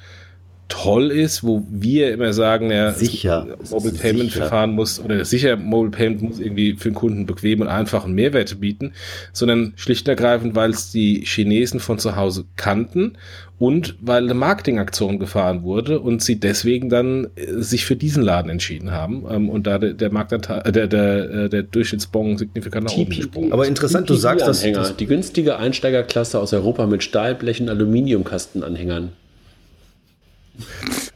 [0.70, 3.46] toll ist, wo wir immer sagen, ja, Sicher.
[3.70, 4.40] Mobile ist Payment sicher.
[4.40, 8.14] Verfahren muss oder sicher Mobile Payment muss irgendwie für den Kunden bequem und einfach einen
[8.14, 8.92] Mehrwert bieten,
[9.32, 13.18] sondern schlicht und ergreifend, weil es die Chinesen von zu Hause kannten
[13.58, 18.50] und weil eine Marketingaktion gefahren wurde und sie deswegen dann äh, sich für diesen Laden
[18.50, 22.86] entschieden haben ähm, und da der, der Marktanteil, äh, der, der, äh, der Durchschnittsbon signifikant
[22.86, 26.86] nach oben gesprungen Aber interessant, du sagst, dass, Anhänger, dass die günstige Einsteigerklasse aus Europa
[26.86, 29.12] mit Stahlblech und Aluminiumkastenanhängern.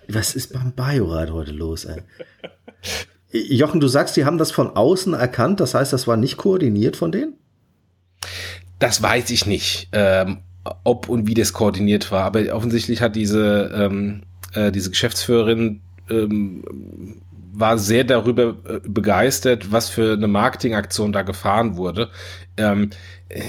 [0.09, 2.03] Was ist beim Biorad heute los, ey?
[3.33, 6.97] Jochen, du sagst, die haben das von außen erkannt, das heißt, das war nicht koordiniert
[6.97, 7.35] von denen?
[8.79, 10.39] Das weiß ich nicht, ähm,
[10.85, 14.23] ob und wie das koordiniert war, aber offensichtlich hat diese, ähm,
[14.53, 15.81] äh, diese Geschäftsführerin
[16.11, 17.21] ähm,
[17.57, 22.11] war sehr darüber äh, begeistert, was für eine Marketingaktion da gefahren wurde.
[22.57, 22.91] Ähm,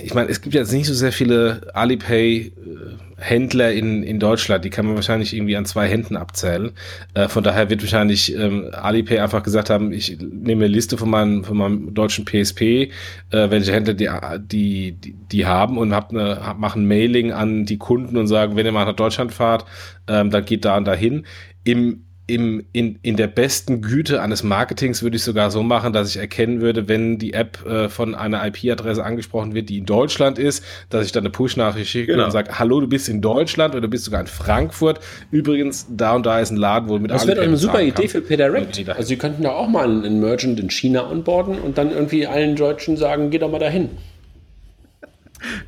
[0.04, 4.86] ich meine, es gibt jetzt nicht so sehr viele Alipay-Händler in, in Deutschland, die kann
[4.86, 6.72] man wahrscheinlich irgendwie an zwei Händen abzählen.
[7.14, 11.10] Äh, von daher wird wahrscheinlich ähm, Alipay einfach gesagt haben, ich nehme eine Liste von
[11.10, 12.90] meinem, von meinem deutschen PSP, äh,
[13.32, 18.18] welche Händler die, die, die, die haben und hab hab, machen Mailing an die Kunden
[18.18, 19.66] und sagen, wenn ihr mal nach Deutschland fahrt,
[20.08, 21.26] ähm, dann geht da und dahin.
[21.64, 26.10] Im im, in, in der besten Güte eines Marketings würde ich sogar so machen, dass
[26.10, 30.40] ich erkennen würde, wenn die App äh, von einer IP-Adresse angesprochen wird, die in Deutschland
[30.40, 32.26] ist, dass ich dann eine Push-Nachricht schicke Genau.
[32.26, 35.00] und sage, hallo, du bist in Deutschland oder du bist sogar in Frankfurt.
[35.30, 38.08] Übrigens, da und da ist ein Laden, wo du mit Das wäre eine super Idee
[38.08, 38.90] für PayDirect.
[38.90, 42.26] Also sie könnten da auch mal einen, einen Merchant in China onboarden und dann irgendwie
[42.26, 43.90] allen Deutschen sagen, geh doch mal dahin.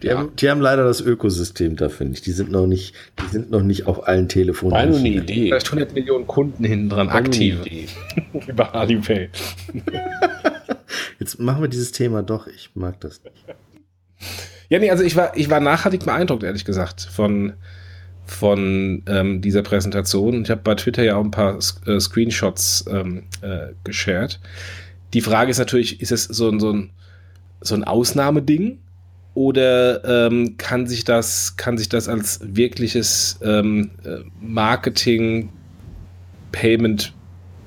[0.04, 2.22] Die, haben, die haben leider das Ökosystem da, finde ich.
[2.22, 4.74] Die sind noch nicht, die sind noch nicht auf allen Telefonen.
[4.74, 5.10] War nur eine.
[5.10, 5.48] Idee.
[5.48, 7.60] Vielleicht 100 Millionen Kunden hinten dran, aktiv
[8.48, 9.30] über Alipay.
[11.20, 12.48] Jetzt machen wir dieses Thema doch.
[12.48, 13.46] Ich mag das nicht.
[14.70, 17.54] Ja, nee, also ich war, ich war nachhaltig beeindruckt, ehrlich gesagt, von,
[18.26, 20.44] von ähm, dieser Präsentation.
[20.44, 24.40] Ich habe bei Twitter ja auch ein paar äh, Screenshots ähm, äh, geshared.
[25.14, 26.90] Die Frage ist natürlich, ist es so ein, so ein,
[27.62, 28.80] so ein Ausnahmeding?
[29.38, 35.50] Oder ähm, kann sich das, kann sich das als wirkliches ähm, äh, Marketing,
[36.52, 37.14] Payment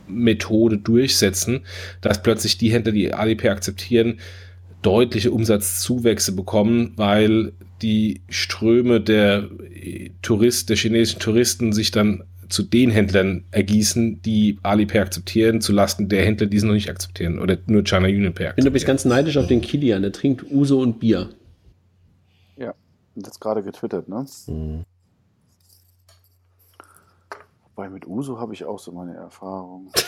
[0.09, 1.61] Methode durchsetzen,
[2.01, 4.18] dass plötzlich die Händler, die Alipay akzeptieren,
[4.83, 7.53] deutliche Umsatzzuwächse bekommen, weil
[7.83, 14.59] die Ströme der äh, Tourist, der chinesischen Touristen sich dann zu den Händlern ergießen, die
[14.64, 18.35] Alipay akzeptieren, zu Lasten der Händler, die es noch nicht akzeptieren oder nur China Union
[18.35, 21.31] Pay Ich bin übrigens ganz neidisch auf den Kilian, der trinkt Uso und Bier.
[23.14, 24.24] Jetzt gerade getwittert, ne?
[24.46, 24.84] Mhm.
[27.74, 29.90] Wobei mit Uso habe ich auch so meine Erfahrung.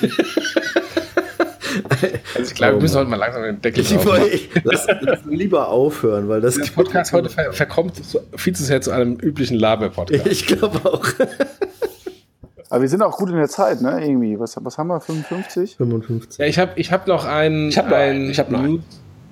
[2.35, 4.21] Also ich glaube, wir müssen heute mal langsam den Deckel Ich, machen.
[4.65, 8.81] lass, lass lieber aufhören, weil das Der Podcast heute ver verkommt so viel zu sehr
[8.81, 10.27] zu einem üblichen Laber-Podcast.
[10.27, 11.07] Ich glaube auch.
[12.71, 14.03] Aber wir sind auch gut in der Zeit, ne?
[14.03, 14.39] Irgendwie.
[14.41, 15.01] Was, was haben wir?
[15.01, 15.77] 55?
[15.77, 16.39] 55.
[16.39, 18.61] Ja, ich habe ich hab noch einen, Ich hab noch einen, einen ich hab noch
[18.61, 18.83] einen.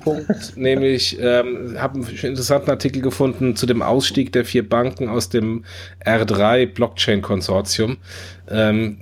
[0.01, 5.29] Punkt, nämlich ähm, habe einen interessanten Artikel gefunden zu dem Ausstieg der vier Banken aus
[5.29, 5.65] dem
[6.05, 7.99] R3 Blockchain Konsortium,
[8.49, 8.99] ähm,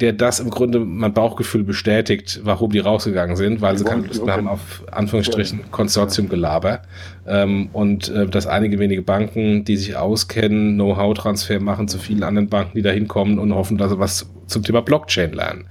[0.00, 4.24] der das im Grunde mein Bauchgefühl bestätigt, warum die rausgegangen sind, weil sie keine Lust
[4.24, 6.82] mehr haben auf Anführungsstrichen Konsortiumgelaber
[7.26, 12.48] ähm, und äh, dass einige wenige Banken, die sich auskennen, Know-how-Transfer machen zu vielen anderen
[12.48, 15.66] Banken, die da hinkommen und hoffen, dass sie was zum Thema Blockchain lernen.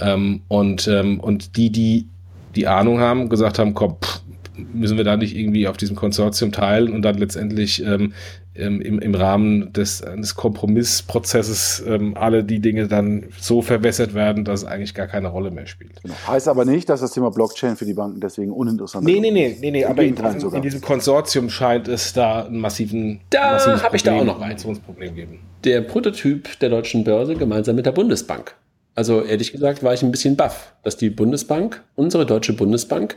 [0.00, 2.08] Ähm, und, ähm, und die, die
[2.56, 4.20] die Ahnung haben, gesagt haben, komm, pff,
[4.72, 8.12] müssen wir da nicht irgendwie auf diesem Konsortium teilen und dann letztendlich ähm,
[8.54, 14.44] ähm, im, im Rahmen des, des Kompromissprozesses ähm, alle die Dinge dann so verwässert werden,
[14.44, 16.02] dass es eigentlich gar keine Rolle mehr spielt.
[16.02, 16.14] Genau.
[16.26, 19.20] Heißt aber nicht, dass das Thema Blockchain für die Banken deswegen uninteressant Nee, ist.
[19.20, 20.56] nee, nee, nee, nee, aber in, sogar.
[20.56, 24.34] in diesem Konsortium scheint es da einen massiven Da massives hab ich da Problem, auch
[24.34, 24.50] noch einen.
[24.52, 25.38] Innovationsproblem geben.
[25.64, 28.54] Der Prototyp der deutschen Börse gemeinsam mit der Bundesbank.
[28.94, 33.16] Also ehrlich gesagt war ich ein bisschen baff, dass die Bundesbank, unsere deutsche Bundesbank,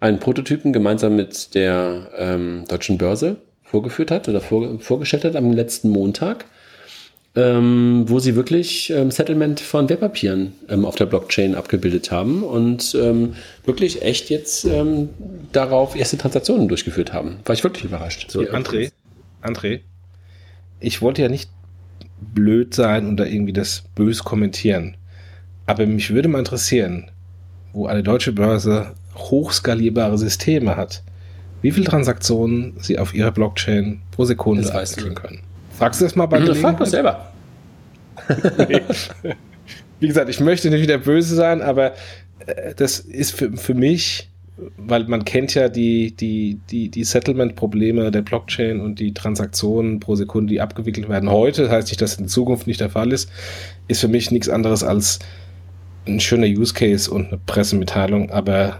[0.00, 5.52] einen Prototypen gemeinsam mit der ähm, deutschen Börse vorgeführt hat oder vor, vorgestellt hat am
[5.52, 6.44] letzten Montag,
[7.34, 12.94] ähm, wo sie wirklich ähm, Settlement von Wertpapieren ähm, auf der Blockchain abgebildet haben und
[12.94, 15.10] ähm, wirklich echt jetzt ähm,
[15.52, 17.38] darauf erste Transaktionen durchgeführt haben.
[17.44, 18.30] War ich wirklich überrascht.
[18.30, 18.40] So.
[18.42, 18.92] André,
[19.42, 19.80] André,
[20.80, 21.50] ich wollte ja nicht
[22.34, 24.96] blöd sein und da irgendwie das bös kommentieren.
[25.66, 27.10] Aber mich würde mal interessieren,
[27.72, 31.02] wo eine deutsche Börse hochskalierbare Systeme hat,
[31.62, 35.20] wie viele Transaktionen sie auf ihrer Blockchain pro Sekunde Das weißt abwickeln du.
[35.20, 35.40] können.
[35.70, 36.88] Fragst du das mal bei Also, frag doch Gelegenheit?
[36.88, 37.32] selber.
[40.00, 41.92] Wie gesagt, ich möchte nicht wieder böse sein, aber
[42.46, 44.28] äh, das ist für, für mich,
[44.76, 50.14] weil man kennt ja die, die, die, die Settlement-Probleme der Blockchain und die Transaktionen pro
[50.14, 53.30] Sekunde, die abgewickelt werden heute, das heißt nicht, dass in Zukunft nicht der Fall ist,
[53.88, 55.18] ist für mich nichts anderes als
[56.06, 58.78] ein schöner Use Case und eine Pressemitteilung, aber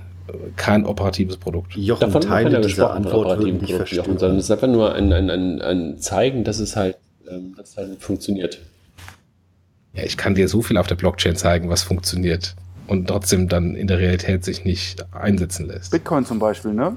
[0.57, 1.77] kein operatives Produkt.
[1.77, 4.51] Jochen, Davon hat Teile keiner dieser Antwort würden operativen nicht Produkten, Jochen, sondern es ist
[4.51, 6.97] einfach nur ein, ein, ein, ein Zeigen, dass es halt,
[7.31, 8.61] ähm, dass es halt funktioniert.
[9.95, 12.55] Ja, ich kann dir so viel auf der Blockchain zeigen, was funktioniert
[12.87, 15.91] und trotzdem dann in der Realität sich nicht einsetzen lässt.
[15.91, 16.97] Bitcoin zum Beispiel, ne?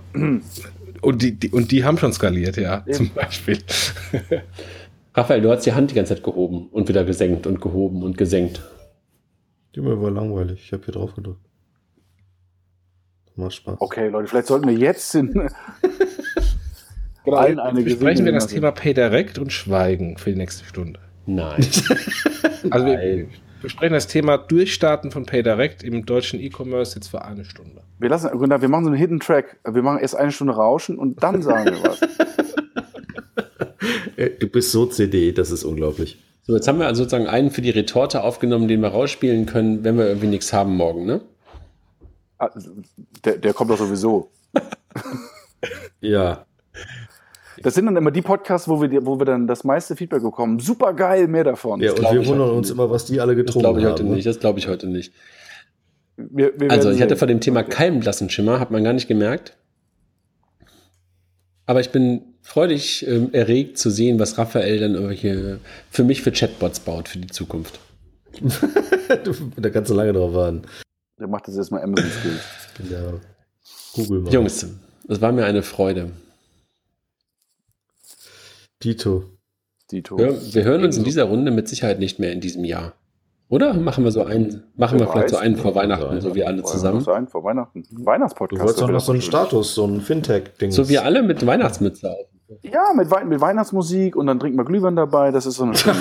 [1.02, 2.94] Und die, die, und die haben schon skaliert, ja, Eben.
[2.94, 3.60] zum Beispiel.
[5.14, 8.18] Raphael, du hast die Hand die ganze Zeit gehoben und wieder gesenkt und gehoben und
[8.18, 8.62] gesenkt.
[9.76, 10.62] Die mir war langweilig.
[10.66, 11.42] Ich habe hier drauf gedrückt.
[13.36, 13.78] Macht Spaß.
[13.80, 15.34] Okay, Leute, vielleicht sollten wir jetzt in
[17.26, 21.00] allen eine Besprechen wir das Gesinnung Thema PayDirect und Schweigen für die nächste Stunde.
[21.26, 21.66] Nein.
[22.72, 23.30] Also wir Nein.
[23.62, 27.84] besprechen das Thema Durchstarten von PayDirect im deutschen E-Commerce jetzt für eine Stunde.
[27.98, 29.58] Wir lassen, Günther, wir machen so einen Hidden Track.
[29.64, 32.02] Wir machen erst eine Stunde Rauschen und dann sagen wir was.
[34.40, 36.20] Du bist so CD, das ist unglaublich.
[36.50, 39.84] So, jetzt haben wir also sozusagen einen für die Retorte aufgenommen, den wir rausspielen können,
[39.84, 41.22] wenn wir irgendwie nichts haben morgen, ne?
[42.40, 42.50] Ah,
[43.24, 44.32] Der, der kommt doch sowieso.
[46.02, 46.46] Ja.
[47.62, 50.60] Das sind dann immer die Podcasts, wo wir, wo wir dann das meiste Feedback bekommen.
[50.60, 51.82] Super geil, mehr davon.
[51.82, 52.76] Ja, und wir wundern heute uns nicht.
[52.78, 54.10] immer, was die alle Das getrunken glaube ich heute haben.
[54.10, 54.16] ne?
[54.16, 54.26] nicht.
[54.26, 55.14] Das glaube ich heute nicht.
[56.16, 57.18] Wir, wir Also, ich hatte sehen.
[57.20, 59.56] vor dem Thema keinen blassen Schimmer, hat man gar nicht gemerkt.
[61.68, 65.60] Aber ich bin freudig ähm, erregt zu sehen, was Raphael dann irgendwelche
[65.92, 67.80] für mich für Chatbots baut für die Zukunft.
[69.58, 70.62] Da kannst du lange drauf warten.
[71.20, 72.92] Der macht das erstmal Amazon Skills.
[72.92, 73.14] Ja.
[73.94, 74.32] Google mal.
[74.32, 74.68] Jungs,
[75.08, 76.12] es war mir eine Freude.
[78.84, 79.26] Dito.
[79.92, 80.18] Dito.
[80.18, 82.94] Wir, wir hören uns in dieser Runde mit Sicherheit nicht mehr in diesem Jahr.
[83.50, 86.62] Oder machen wir so einen, machen wir vielleicht so einen vor Weihnachten, so wie alle
[86.64, 87.02] zusammen.
[87.02, 87.84] Sein, vor Weihnachten.
[87.92, 88.60] Ein Weihnachtspodcast.
[88.62, 89.22] Du wolltest doch noch so einen.
[89.22, 90.70] Status, so ein Fintech-Ding.
[90.72, 92.28] So wie alle mit Weihnachtsmütze auf.
[92.64, 95.32] Ja, mit, Wei mit Weihnachtsmusik und dann trinken wir Glühwein dabei.
[95.32, 95.96] Das ist so eine schöne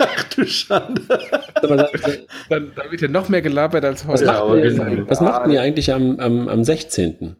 [0.00, 1.02] Ach du Schande.
[1.62, 1.78] Dann,
[2.48, 4.24] dann wird ja noch mehr gelabert als Was heute.
[4.26, 7.36] Ja, macht aber ihr, wir- was macht ihr eigentlich am, am, am 16.?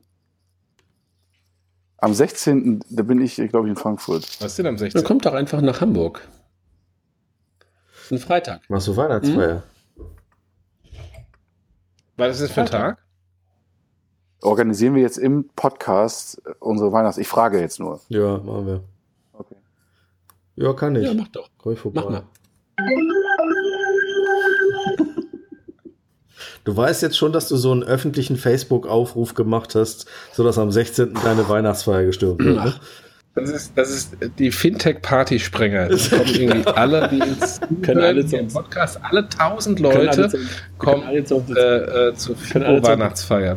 [1.99, 2.81] Am 16.
[2.91, 4.25] da bin ich, glaube ich, in Frankfurt.
[4.41, 5.05] Was ist denn am Dann 16.
[5.05, 6.27] kommt doch einfach nach Hamburg.
[8.11, 8.61] Ein Freitag.
[8.68, 9.62] Machst du Weihnachtsfeier?
[12.16, 12.98] Was ist das für ein Tag?
[14.42, 17.18] Organisieren wir jetzt im Podcast äh, unsere Weihnachts...
[17.18, 18.00] Ich frage jetzt nur.
[18.09, 18.84] Ja, machen wir.
[19.32, 19.57] Okay.
[20.57, 21.05] Ja, kann ich.
[21.05, 21.48] Ja, mach doch.
[21.59, 22.02] Komm ich vorbei.
[22.02, 22.24] Mach mal.
[26.64, 31.14] Du weißt jetzt schon, dass du so einen öffentlichen Facebook-Aufruf gemacht hast, sodass am 16.
[31.22, 32.57] deine Weihnachtsfeier gestürmt wird.
[32.64, 32.74] Ne?
[33.37, 35.89] Das ist, das ist die Fintech-Partysprenger.
[35.89, 40.30] Das kommen irgendwie alle, die ins Können alle zum Podcast, alle tausend Leute
[40.78, 41.61] kommen alle zum- äh,
[42.11, 43.57] äh, zur Weihnachtsfeier.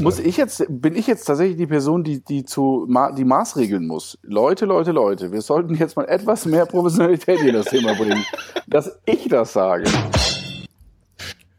[0.00, 3.86] Muss ich jetzt, bin ich jetzt tatsächlich die Person, die, die zu ma die Maßregeln
[3.86, 4.18] muss?
[4.22, 8.24] Leute, Leute, Leute, wir sollten jetzt mal etwas mehr Professionalität in das Thema bringen,
[8.68, 9.84] dass ich das sage.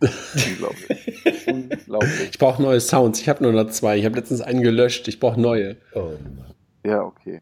[0.01, 1.47] Unglaublich.
[1.47, 2.29] Unglaublich.
[2.31, 3.19] Ich brauche neue Sounds.
[3.21, 3.97] Ich habe nur noch zwei.
[3.97, 5.07] Ich habe letztens einen gelöscht.
[5.07, 5.77] Ich brauche neue.
[5.93, 6.13] Oh,
[6.83, 7.41] Ja, okay.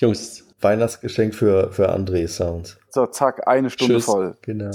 [0.00, 2.78] Jungs, Weihnachtsgeschenk für, für André Sounds.
[2.88, 4.04] So, zack, eine Stunde Tschüss.
[4.06, 4.36] voll.
[4.40, 4.72] Genau.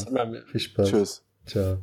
[0.51, 0.89] Viel Spaß.
[0.89, 1.23] Tschüss.
[1.47, 1.77] Ciao.